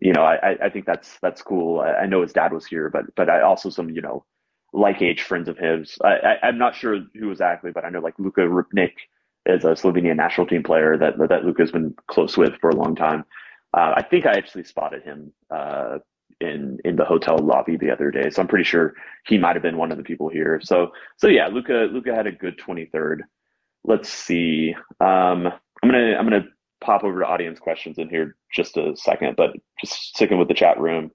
[0.00, 1.80] you know, I, I think that's that's cool.
[1.80, 4.24] I, I know his dad was here, but but I also some you know
[4.72, 5.96] like age friends of his.
[6.04, 8.92] I, I am not sure who exactly, but I know like Luka Rupnik
[9.46, 12.94] is a Slovenian national team player that that Luka's been close with for a long
[12.94, 13.24] time.
[13.76, 15.98] Uh, I think I actually spotted him uh,
[16.40, 18.94] in in the hotel lobby the other day, so I'm pretty sure
[19.26, 20.60] he might have been one of the people here.
[20.62, 23.20] So so yeah, Luca Luka had a good 23rd.
[23.84, 24.74] Let's see.
[25.00, 25.46] Um,
[25.82, 26.46] I'm gonna I'm gonna
[26.80, 30.54] pop over to audience questions in here just a second, but just sticking with the
[30.54, 31.10] chat room.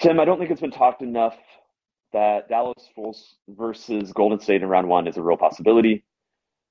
[0.00, 1.36] Tim, I don't think it's been talked enough
[2.12, 2.88] that Dallas
[3.48, 6.04] versus Golden State in round one is a real possibility.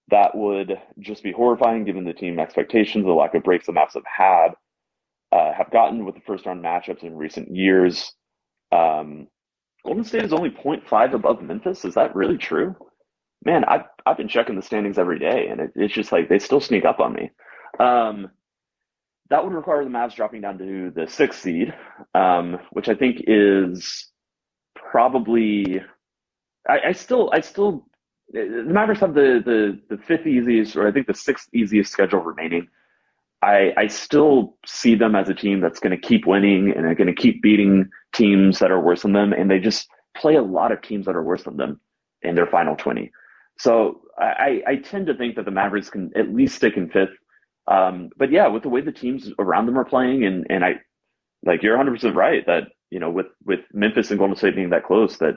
[0.10, 3.94] That would just be horrifying given the team expectations, the lack of breaks the Mavs
[3.94, 4.48] have had,
[5.32, 8.14] uh, have gotten with the first round matchups in recent years.
[8.72, 9.28] Um,
[9.86, 11.86] Golden State is only 0.5 above Memphis.
[11.86, 12.76] Is that really true?
[13.46, 16.40] Man, I've, I've been checking the standings every day, and it, it's just like they
[16.40, 17.32] still sneak up on me.
[17.80, 18.32] Um,
[19.30, 21.74] that would require the Mavs dropping down to the sixth seed,
[22.16, 24.10] um, which I think is
[24.76, 25.82] probably.
[26.68, 27.88] I, I, still, I still
[28.32, 32.20] the Mavericks have the, the, the fifth easiest, or I think the sixth easiest schedule
[32.20, 32.68] remaining.
[33.42, 36.96] I, I still see them as a team that's going to keep winning and are
[36.96, 39.32] going to keep beating teams that are worse than them.
[39.32, 41.80] And they just play a lot of teams that are worse than them
[42.24, 43.12] in their final 20.
[43.60, 47.16] So I, I tend to think that the Mavericks can at least stick in fifth.
[47.68, 50.76] Um, but yeah, with the way the teams around them are playing, and, and I,
[51.46, 54.86] like, you're 100% right that, you know, with, with Memphis and Golden State being that
[54.86, 55.36] close, that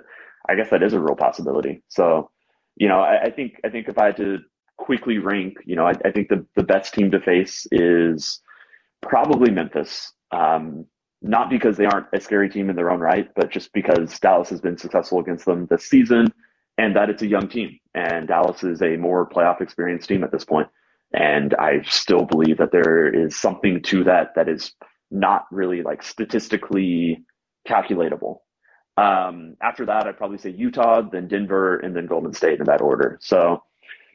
[0.49, 1.83] I guess that is a real possibility.
[1.89, 2.31] So,
[2.77, 4.39] you know, I, I think, I think if I had to
[4.77, 8.41] quickly rank, you know, I, I, think the, the best team to face is
[9.03, 10.13] probably Memphis.
[10.31, 10.87] Um,
[11.23, 14.49] not because they aren't a scary team in their own right, but just because Dallas
[14.49, 16.29] has been successful against them this season
[16.79, 17.79] and that it's a young team.
[17.95, 20.69] And Dallas is a more playoff experienced team at this point.
[21.13, 24.73] And I still believe that there is something to that that is
[25.11, 27.25] not really like statistically
[27.69, 28.39] calculatable.
[28.97, 32.81] Um, after that, I'd probably say Utah, then Denver, and then Golden State in that
[32.81, 33.19] order.
[33.21, 33.63] So,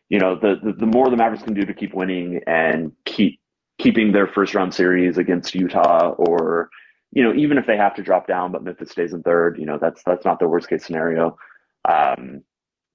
[0.10, 3.40] you know, the, the, the more the Mavericks can do to keep winning and keep
[3.78, 6.70] keeping their first round series against Utah, or
[7.12, 9.66] you know, even if they have to drop down, but Memphis stays in third, you
[9.66, 11.38] know, that's that's not the worst case scenario.
[11.88, 12.44] Um,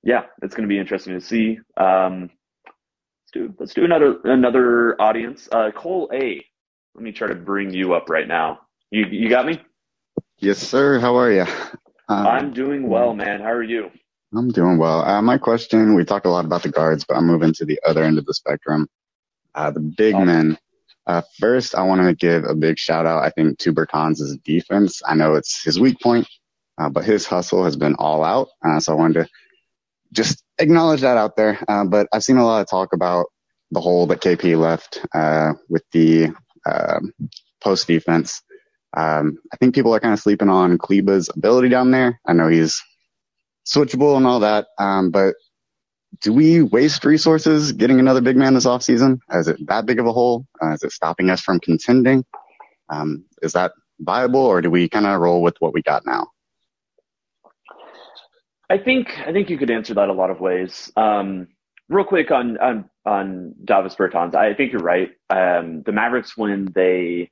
[0.02, 1.58] yeah, it's going to be interesting to see.
[1.76, 2.30] Um,
[3.31, 5.49] do let's do another another audience.
[5.51, 6.45] Uh, Cole A,
[6.95, 8.61] let me try to bring you up right now.
[8.90, 9.61] You you got me?
[10.38, 10.99] Yes, sir.
[10.99, 11.47] How are you?
[12.09, 13.40] Um, I'm doing well, man.
[13.40, 13.90] How are you?
[14.35, 15.03] I'm doing well.
[15.03, 17.81] Uh, my question, we talked a lot about the guards, but I'm moving to the
[17.87, 18.88] other end of the spectrum.
[19.55, 20.27] Uh, the big awesome.
[20.27, 20.59] men.
[21.07, 25.03] Uh, first, I want to give a big shout out, I think, to Bertans' defense.
[25.05, 26.29] I know it's his weak point,
[26.79, 28.49] uh, but his hustle has been all out.
[28.64, 29.29] Uh, so I wanted to
[30.12, 31.59] just acknowledge that out there.
[31.68, 33.27] Uh, but I've seen a lot of talk about
[33.70, 35.01] the hole that KP left
[35.68, 36.29] with the
[36.66, 37.12] um,
[37.62, 38.42] post defense.
[38.96, 42.20] Um, I think people are kind of sleeping on Kleber's ability down there.
[42.27, 42.83] I know he's
[43.66, 44.66] switchable and all that.
[44.79, 45.35] Um, but
[46.23, 49.20] do we waste resources getting another big man this offseason?
[49.33, 50.46] Is it that big of a hole?
[50.62, 52.25] Uh, is it stopping us from contending?
[52.88, 56.29] Um, is that viable or do we kind of roll with what we got now?
[58.70, 60.92] I think I think you could answer that a lot of ways.
[60.96, 61.48] Um,
[61.88, 65.11] real quick on on on Davis Bertans, I think you're right.
[65.28, 67.30] Um, the Mavericks when they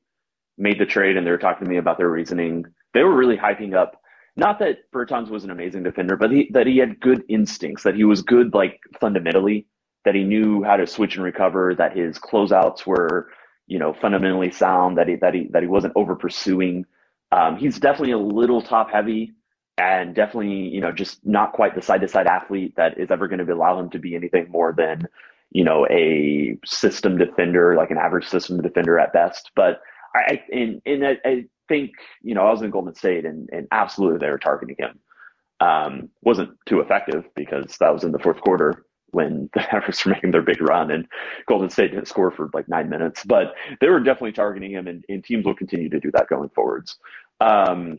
[0.59, 2.65] made the trade and they were talking to me about their reasoning.
[2.93, 4.01] They were really hyping up
[4.39, 7.97] not that Bertans was an amazing defender, but he, that he had good instincts, that
[7.97, 9.67] he was good like fundamentally,
[10.05, 13.31] that he knew how to switch and recover, that his closeouts were,
[13.67, 16.87] you know, fundamentally sound, that he that he that he wasn't over pursuing.
[17.33, 19.33] Um, he's definitely a little top heavy
[19.79, 23.29] and definitely, you know, just not quite the side to side athlete that is ever
[23.29, 25.07] going to allow him to be anything more than,
[25.51, 29.53] you know, a system defender, like an average system defender at best.
[29.55, 29.81] But
[30.15, 31.91] I and and I, I, think
[32.23, 34.99] you know I was in Golden State and and absolutely they were targeting him.
[35.61, 40.13] Um, wasn't too effective because that was in the fourth quarter when the Mavericks were
[40.13, 41.07] making their big run and
[41.47, 45.05] Golden State didn't score for like nine minutes, but they were definitely targeting him and,
[45.09, 46.97] and teams will continue to do that going forwards.
[47.41, 47.99] Um,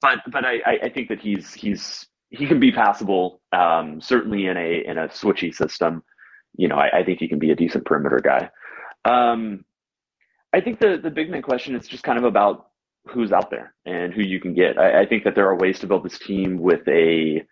[0.00, 4.56] but but I, I think that he's he's he can be passable, um, certainly in
[4.56, 6.02] a in a switchy system.
[6.56, 8.50] You know, I, I think he can be a decent perimeter guy.
[9.04, 9.64] Um,
[10.52, 12.66] I think the the big man question is just kind of about
[13.06, 14.78] who's out there and who you can get.
[14.78, 17.42] I, I think that there are ways to build this team with a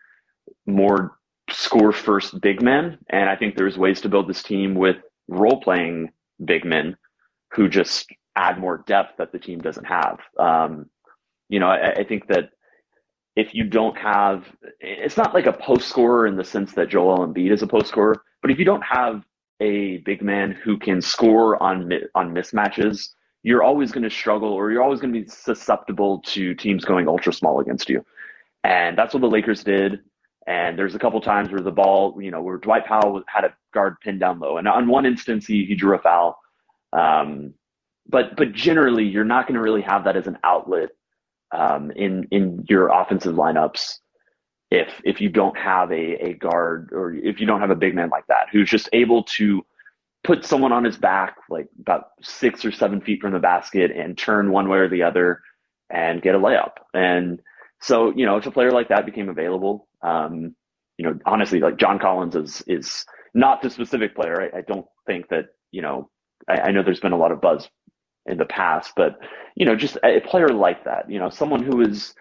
[0.66, 1.18] more
[1.50, 4.96] score first big men, and I think there's ways to build this team with
[5.28, 6.10] role playing
[6.44, 6.96] big men
[7.52, 10.20] who just add more depth that the team doesn't have.
[10.38, 10.90] Um,
[11.48, 12.50] you know, I, I think that
[13.36, 14.44] if you don't have,
[14.80, 17.88] it's not like a post scorer in the sense that Joel Embiid is a post
[17.88, 19.24] scorer, but if you don't have
[19.60, 23.10] a big man who can score on on mismatches,
[23.42, 27.08] you're always going to struggle or you're always going to be susceptible to teams going
[27.08, 28.04] ultra small against you.
[28.64, 30.00] And that's what the Lakers did.
[30.46, 33.54] And there's a couple times where the ball, you know, where Dwight Powell had a
[33.74, 34.58] guard pinned down low.
[34.58, 36.38] And on one instance, he, he drew a foul.
[36.92, 37.54] Um,
[38.08, 40.90] but but generally, you're not going to really have that as an outlet
[41.52, 43.98] um, in in your offensive lineups
[44.70, 47.94] if if you don't have a, a guard or if you don't have a big
[47.94, 49.64] man like that who's just able to
[50.24, 54.18] put someone on his back like about six or seven feet from the basket and
[54.18, 55.40] turn one way or the other
[55.90, 56.72] and get a layup.
[56.94, 57.40] And
[57.80, 60.56] so, you know, if a player like that became available, um,
[60.98, 64.50] you know, honestly, like John Collins is is not the specific player.
[64.52, 66.10] I, I don't think that, you know,
[66.48, 67.68] I, I know there's been a lot of buzz
[68.26, 69.18] in the past, but
[69.54, 72.14] you know, just a player like that, you know, someone who is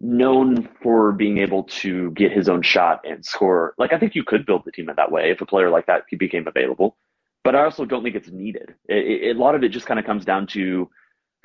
[0.00, 3.74] known for being able to get his own shot and score.
[3.78, 5.86] Like I think you could build the team in that way if a player like
[5.86, 6.96] that became available.
[7.44, 8.74] But I also don't think it's needed.
[8.88, 10.90] It, it, a lot of it just kind of comes down to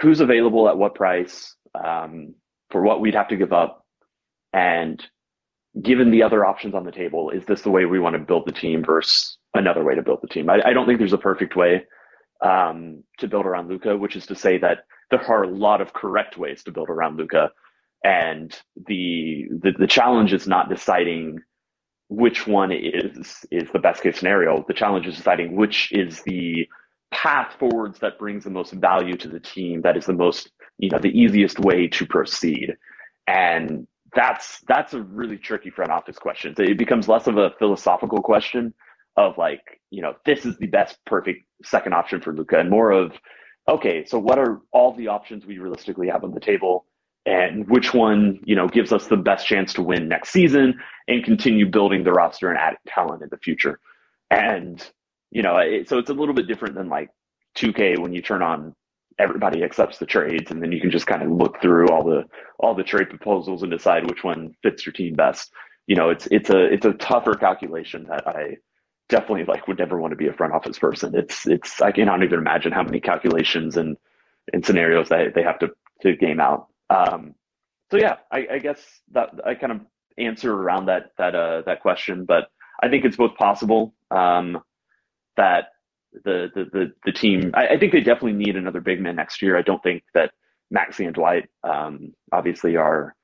[0.02, 2.36] who's available at what price um,
[2.70, 3.86] for what we'd have to give up,
[4.54, 5.02] and
[5.82, 8.46] given the other options on the table, is this the way we want to build
[8.46, 10.50] the team versus another way to build the team?
[10.50, 11.86] I, I don't think there's a perfect way
[12.42, 15.94] um, to build around Luka, which is to say that there are a lot of
[15.94, 17.52] correct ways to build around Luka,
[18.04, 18.58] and
[18.88, 21.40] the, the the challenge is not deciding
[22.10, 24.64] which one is is the best case scenario.
[24.68, 26.68] The challenge is deciding which is the
[27.12, 29.82] path forwards that brings the most value to the team.
[29.82, 32.76] That is the most you know the easiest way to proceed,
[33.28, 36.54] and that's that's a really tricky front office question.
[36.58, 38.74] It becomes less of a philosophical question
[39.18, 42.92] of like you know this is the best perfect second option for Luka and more
[42.92, 43.14] of
[43.68, 46.86] okay, so what are all the options we realistically have on the table?
[47.26, 51.24] and which one, you know, gives us the best chance to win next season and
[51.24, 53.80] continue building the roster and adding talent in the future.
[54.30, 54.84] And,
[55.32, 57.10] you know, it, so it's a little bit different than like
[57.58, 58.76] 2K when you turn on
[59.18, 62.26] everybody accepts the trades and then you can just kind of look through all the
[62.60, 65.52] all the trade proposals and decide which one fits your team best.
[65.88, 68.58] You know, it's it's a it's a tougher calculation that I
[69.10, 71.16] definitely like would never want to be a front office person.
[71.16, 73.98] It's it's I cannot even imagine how many calculations and
[74.52, 75.70] and scenarios that they have to
[76.02, 76.68] to game out.
[76.90, 77.36] Um,
[77.92, 78.80] so yeah, I, I, guess
[79.12, 79.82] that I kind of
[80.18, 82.50] answer around that that uh, that question, but
[82.82, 84.60] I think it's both possible um,
[85.38, 85.70] that
[86.24, 87.52] the, the the the team.
[87.54, 89.58] I, I, think they definitely need another big man next year.
[89.58, 90.32] I don't think that
[90.74, 93.16] Maxi and Dwight um, obviously are.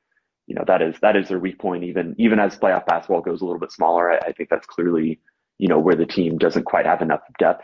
[0.48, 1.84] You know that is that is their weak point.
[1.86, 5.20] Even even as playoff basketball goes a little bit smaller, I, I think that's clearly
[5.62, 7.64] you know where the team doesn't quite have enough depth.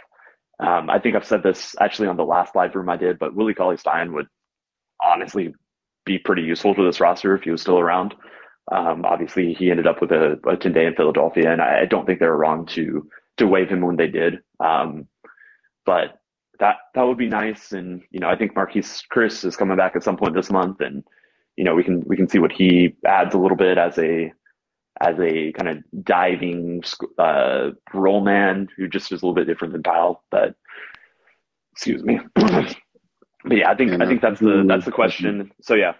[0.60, 3.34] Um, I think I've said this actually on the last live room I did, but
[3.34, 4.28] Willie Cauley Stein would
[5.04, 5.56] honestly
[6.06, 8.14] be pretty useful to this roster if he was still around.
[8.72, 11.86] Um, obviously, he ended up with a, a 10 day in Philadelphia, and I, I,
[11.86, 14.42] don't think they were wrong to to waive him when they did.
[14.60, 15.08] Um,
[15.86, 16.20] but
[16.60, 19.96] that that would be nice, and you know, I think Marquese Chriss is coming back
[19.96, 21.04] at some point this month, and
[21.56, 24.32] you know, we can we can see what he adds a little bit as a
[25.02, 26.84] as a kind of diving
[27.18, 30.24] uh, roll man who just is a little bit different than Kyle.
[30.32, 30.56] But
[31.74, 32.20] excuse me.
[33.44, 35.52] But yeah, I think I think that's the that's the question.
[35.62, 35.94] So yeah,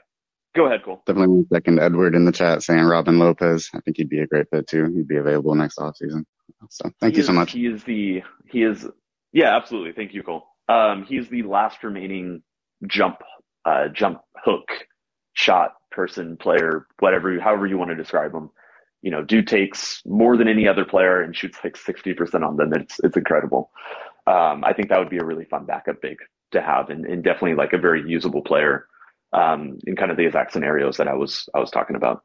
[0.56, 1.02] go ahead, Cole.
[1.06, 1.80] Definitely one second.
[1.80, 3.70] Edward in the chat saying Robin Lopez.
[3.74, 4.86] I think he'd be a great fit too.
[4.94, 6.26] He'd be available next offseason.
[6.70, 7.52] So thank he you so much.
[7.52, 8.86] He is the he is
[9.32, 9.94] yeah, absolutely.
[9.94, 10.46] Thank you, Cole.
[10.68, 12.42] Um, he's the last remaining
[12.86, 13.20] jump
[13.66, 14.70] uh, jump hook
[15.34, 18.50] shot person player, whatever however you want to describe him.
[19.02, 22.58] You know, dude takes more than any other player and shoots like sixty percent on
[22.58, 22.74] them.
[22.74, 23.72] It's it's incredible.
[24.26, 26.18] Um, I think that would be a really fun backup big
[26.52, 28.88] to have and, and definitely like a very usable player
[29.34, 32.24] um, in kind of the exact scenarios that I was I was talking about.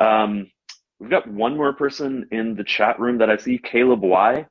[0.00, 0.50] Um,
[0.98, 4.46] we've got one more person in the chat room that I see, Caleb Y.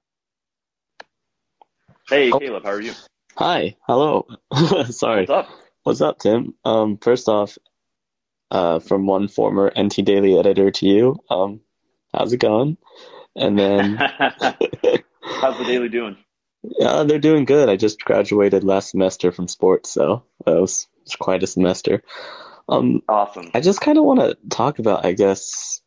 [2.09, 2.39] Hey, oh.
[2.39, 2.93] Caleb, how are you?
[3.37, 4.27] Hi, hello.
[4.89, 5.21] Sorry.
[5.21, 5.49] What's up?
[5.83, 6.55] What's up, Tim?
[6.65, 7.57] Um, first off,
[8.51, 11.61] uh, from one former NT Daily editor to you, um,
[12.13, 12.77] how's it going?
[13.35, 16.17] And then, how's the daily doing?
[16.63, 17.69] Yeah, they're doing good.
[17.69, 22.03] I just graduated last semester from sports, so that was, was quite a semester.
[22.67, 23.51] Um, awesome.
[23.53, 25.81] I just kind of want to talk about, I guess,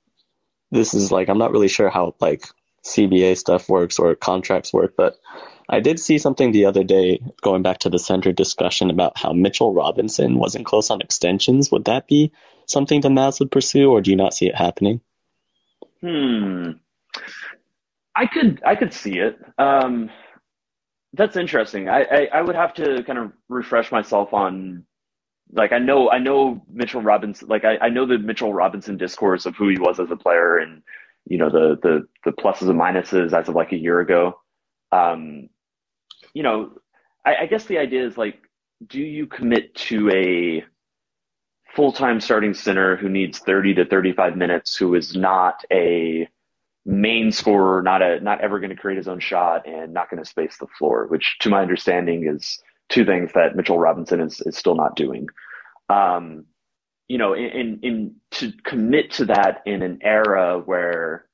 [0.71, 2.45] this is like, I'm not really sure how like
[2.85, 5.17] CBA stuff works or contracts work, but
[5.69, 9.33] I did see something the other day going back to the center discussion about how
[9.33, 11.71] Mitchell Robinson wasn't close on extensions.
[11.71, 12.33] Would that be
[12.67, 15.01] something the Mavs would pursue, or do you not see it happening?
[16.01, 16.73] Hmm.
[18.15, 19.39] I could I could see it.
[19.59, 20.11] Um,
[21.15, 21.89] that's interesting.
[21.89, 24.85] I, I, I would have to kind of refresh myself on
[25.53, 29.47] like I know I know Mitchell Robinson like I, I know the Mitchell Robinson discourse
[29.47, 30.83] of who he was as a player and
[31.27, 34.41] you know the the the pluses and minuses as of like a year ago.
[34.91, 35.49] Um,
[36.35, 36.73] you know,
[37.25, 38.39] I, I guess the idea is like,
[38.87, 40.65] do you commit to a
[41.75, 46.29] full time starting center who needs thirty to thirty five minutes, who is not a
[46.85, 50.23] main scorer, not a not ever going to create his own shot and not going
[50.23, 52.59] to space the floor, which to my understanding is
[52.89, 55.29] two things that Mitchell Robinson is is still not doing.
[55.89, 56.45] Um,
[57.09, 61.27] you know, in in to commit to that in an era where,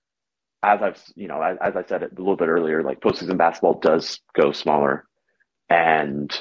[0.62, 3.78] as I've you know as, as I said a little bit earlier, like postseason basketball
[3.80, 5.04] does go smaller,
[5.68, 6.36] and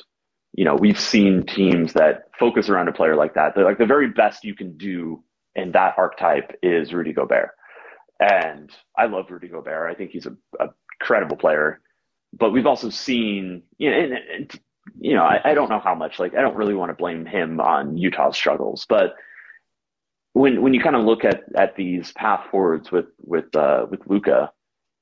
[0.57, 3.55] you know we've seen teams that focus around a player like that.
[3.55, 5.23] They're like the very best you can do
[5.55, 7.51] in that archetype is Rudy Gobert.
[8.19, 9.89] And I love Rudy Gobert.
[9.89, 11.81] I think he's a, a credible player.
[12.33, 14.59] But we've also seen, you know, and, and,
[14.99, 16.19] you know, I, I don't know how much.
[16.19, 19.15] Like, I don't really want to blame him on Utah's struggles, but
[20.33, 24.01] when when you kind of look at at these path forwards with with uh, with
[24.07, 24.51] Luka,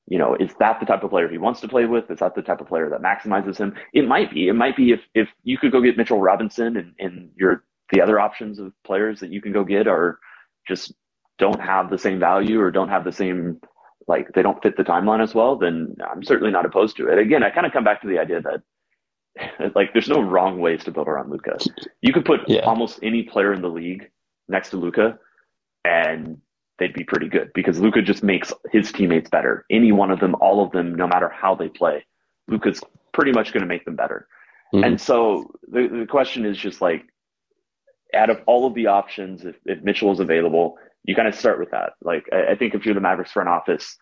[0.08, 2.10] you know, is that the type of player he wants to play with?
[2.10, 3.74] Is that the type of player that maximizes him?
[3.92, 4.48] It might be.
[4.48, 8.00] It might be if if you could go get Mitchell Robinson and and your the
[8.00, 10.18] other options of players that you can go get are
[10.66, 10.92] just
[11.38, 13.60] don't have the same value or don't have the same
[14.08, 17.18] like they don't fit the timeline as well, then I'm certainly not opposed to it.
[17.18, 20.84] Again, I kind of come back to the idea that like there's no wrong ways
[20.84, 21.58] to build around Luka.
[22.00, 22.60] You could put yeah.
[22.60, 24.10] almost any player in the league
[24.48, 25.18] next to Luka
[25.84, 26.38] and
[26.78, 29.64] they'd be pretty good because Luka just makes his teammates better.
[29.70, 32.04] Any one of them, all of them, no matter how they play,
[32.48, 32.80] Luka's
[33.12, 34.28] pretty much going to make them better.
[34.74, 34.84] Mm-hmm.
[34.84, 37.04] And so the, the question is just like,
[38.14, 41.58] out of all of the options, if, if Mitchell is available, you kind of start
[41.58, 41.94] with that.
[42.02, 43.96] Like, I, I think if you're the Mavericks front office,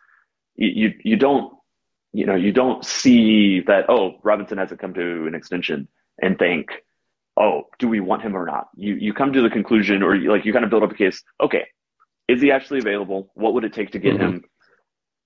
[0.56, 1.54] you, you, you don't,
[2.12, 5.88] you know, you don't see that, oh, Robinson hasn't come to an extension
[6.20, 6.68] and think,
[7.36, 8.68] oh, do we want him or not?
[8.76, 10.94] You, you come to the conclusion or you, like you kind of build up a
[10.94, 11.22] case.
[11.40, 11.66] Okay.
[12.28, 13.30] Is he actually available?
[13.34, 14.22] What would it take to get mm-hmm.
[14.22, 14.44] him?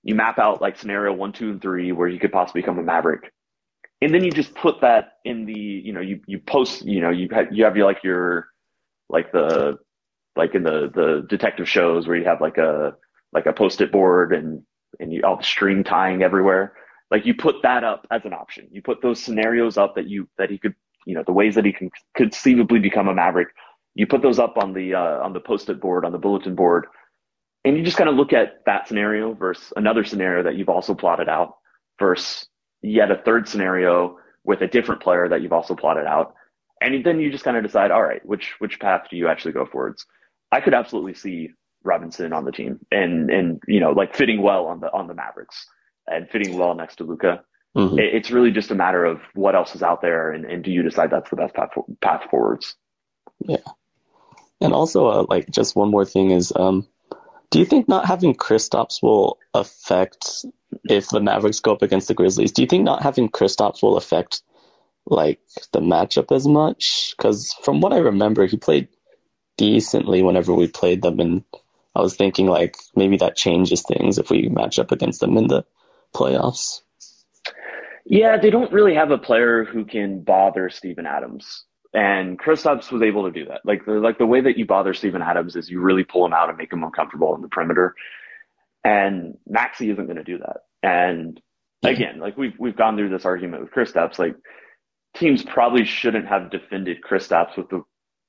[0.03, 2.83] You map out like scenario one, two, and three where he could possibly become a
[2.83, 3.33] Maverick
[4.01, 7.11] and then you just put that in the you know you you post you know
[7.11, 8.49] you have you have your like your
[9.09, 9.79] like the
[10.37, 12.95] like in the the detective shows where you have like a
[13.33, 14.63] like a post-it board and
[15.01, 16.75] and you all the string tying everywhere
[17.11, 20.29] like you put that up as an option you put those scenarios up that you
[20.39, 20.75] that he could
[21.07, 23.49] you know the ways that he can conceivably become a maverick
[23.99, 26.87] you put those up on the uh, on the post-it board on the bulletin board
[27.65, 30.95] and you just kind of look at that scenario versus another scenario that you've also
[30.95, 31.57] plotted out
[31.99, 32.47] versus
[32.83, 36.35] yet a third scenario with a different player that you've also plotted out.
[36.81, 39.53] And then you just kind of decide, all right, which which path do you actually
[39.53, 40.07] go forwards?
[40.53, 41.51] I could absolutely see
[41.83, 45.15] Robinson on the team and and you know like fitting well on the on the
[45.15, 45.67] Mavericks
[46.07, 47.43] and fitting well next to Luka.
[47.77, 47.99] Mm-hmm.
[47.99, 50.71] It, it's really just a matter of what else is out there and, and do
[50.71, 51.71] you decide that's the best path
[52.01, 52.77] path forwards?
[53.41, 53.59] Yeah,
[54.61, 56.87] and also uh, like just one more thing is um
[57.51, 60.45] do you think not having Kristaps will affect
[60.89, 62.53] if the Mavericks go up against the Grizzlies?
[62.53, 64.43] Do you think not having Kristaps will affect
[65.07, 65.41] like
[65.73, 67.15] the matchup as much?
[67.17, 68.89] Because from what I remember, he played
[69.57, 71.45] decently whenever we played them, and
[71.95, 75.47] I was thinking like maybe that changes things if we match up against them in
[75.47, 75.65] the
[76.15, 76.83] playoffs.
[78.05, 81.65] Yeah, they don't really have a player who can bother Steven Adams.
[81.95, 83.63] And Chris Kristaps was able to do that.
[83.65, 86.35] Like the like the way that you bother Steven Adams is you really pull him
[86.35, 87.95] out and make him uncomfortable in the perimeter.
[88.85, 90.59] And Maxi isn't going to do that.
[90.83, 91.41] And
[91.83, 94.19] again, like we've we've gone through this argument with Chris Kristaps.
[94.19, 94.37] Like
[95.17, 97.83] teams probably shouldn't have defended Chris Kristaps with the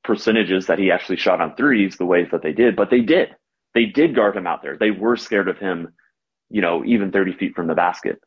[0.03, 3.29] percentages that he actually shot on threes the ways that they did, but they did.
[3.75, 4.77] They did guard him out there.
[4.77, 5.93] They were scared of him,
[6.49, 8.19] you know, even 30 feet from the basket.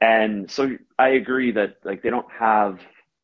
[0.00, 2.78] And so I agree that like they don't have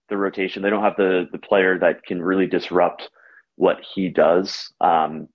[0.09, 0.63] the rotation.
[0.63, 3.09] They don't have the the player that can really disrupt
[3.57, 4.73] what he does.
[4.81, 5.29] Um,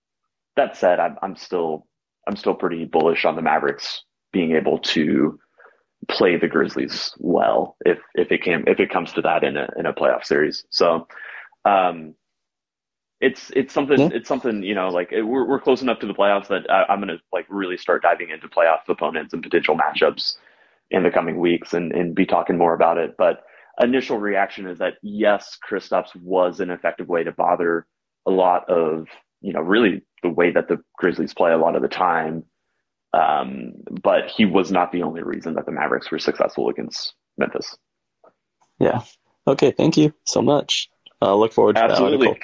[0.56, 1.88] that said, I'm, I'm still
[2.28, 5.40] I'm still pretty bullish on the Mavericks being able to
[6.08, 9.68] play the Grizzlies well if if it can if it comes to that in a
[9.78, 10.66] in a playoff series.
[10.70, 11.08] So
[11.66, 12.16] um,
[13.22, 14.10] it's it's something yeah.
[14.14, 16.94] it's something you know like it, we're we're close enough to the playoffs that I,
[16.94, 20.38] am gonna like really start diving into playoff opponents and potential matchups
[20.92, 23.16] in the coming weeks and and be talking more about it.
[23.18, 23.44] But
[23.82, 27.86] initial reaction is that yes, Kristaps was an effective way to bother
[28.26, 29.08] a lot of,
[29.42, 32.44] you know, really the way that the Grizzlies play a lot of the time.
[33.14, 37.76] Um, but he was not the only reason that the Mavericks were successful against Memphis.
[38.80, 39.02] Yeah.
[39.48, 39.72] Okay.
[39.72, 40.90] Thank you so much.
[41.22, 42.40] I uh, look forward to absolutely.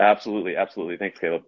[0.00, 0.56] Absolutely.
[0.56, 0.96] Absolutely.
[0.96, 1.42] Thanks, Caleb.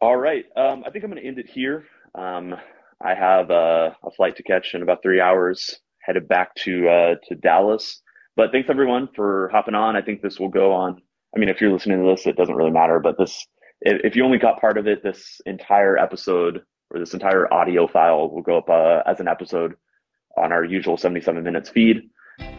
[0.00, 0.44] All right.
[0.56, 1.84] Um, I think I'm going to end it here.
[2.14, 2.56] Um,
[3.00, 7.34] I have a flight to catch in about three hours headed back to uh, to
[7.34, 8.00] Dallas.
[8.36, 9.96] But thanks everyone for hopping on.
[9.96, 11.00] I think this will go on.
[11.34, 12.98] I mean, if you're listening to this, it doesn't really matter.
[12.98, 13.46] But this,
[13.80, 18.30] if you only got part of it, this entire episode or this entire audio file
[18.30, 19.74] will go up uh, as an episode
[20.36, 22.08] on our usual 77 minutes feed.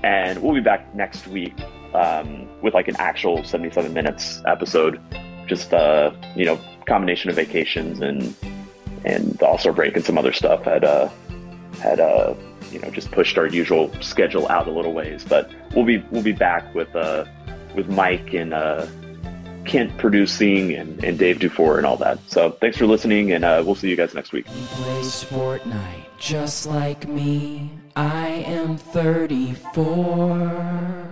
[0.03, 1.53] And we'll be back next week
[1.93, 4.99] um, with like an actual 77 minutes episode.
[5.47, 8.35] Just uh, you know, combination of vacations and
[9.05, 11.09] and also and some other stuff had uh
[11.81, 12.33] had uh
[12.73, 15.23] you know just pushed our usual schedule out a little ways.
[15.23, 17.25] But we'll be we'll be back with uh
[17.75, 18.87] with Mike and uh,
[19.65, 22.19] Kent producing and, and Dave Dufour and all that.
[22.27, 24.47] So thanks for listening, and uh, we'll see you guys next week.
[24.47, 27.71] He plays Fortnite just like me.
[27.95, 31.09] I am 34.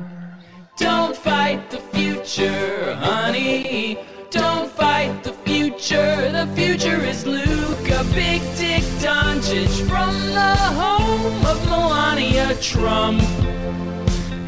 [0.77, 3.99] Don't fight the future, honey.
[4.29, 5.33] Don't fight the
[5.81, 6.31] future.
[6.31, 13.21] The future is Luka, Big Dick Doncic from the home of Melania Trump.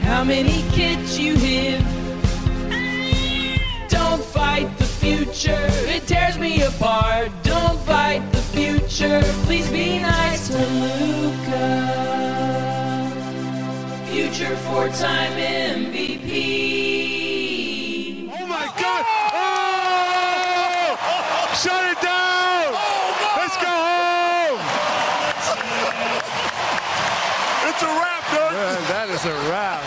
[0.04, 1.84] How many kids you have?
[3.90, 7.32] Don't fight the future, it tears me apart.
[7.42, 11.90] Don't fight the future, please be nice to Luka.
[14.12, 16.30] Future four-time MVP.
[18.32, 19.06] Oh my God!
[19.34, 19.64] Oh!
[21.56, 21.98] Shut it
[28.90, 29.83] that is a wrap.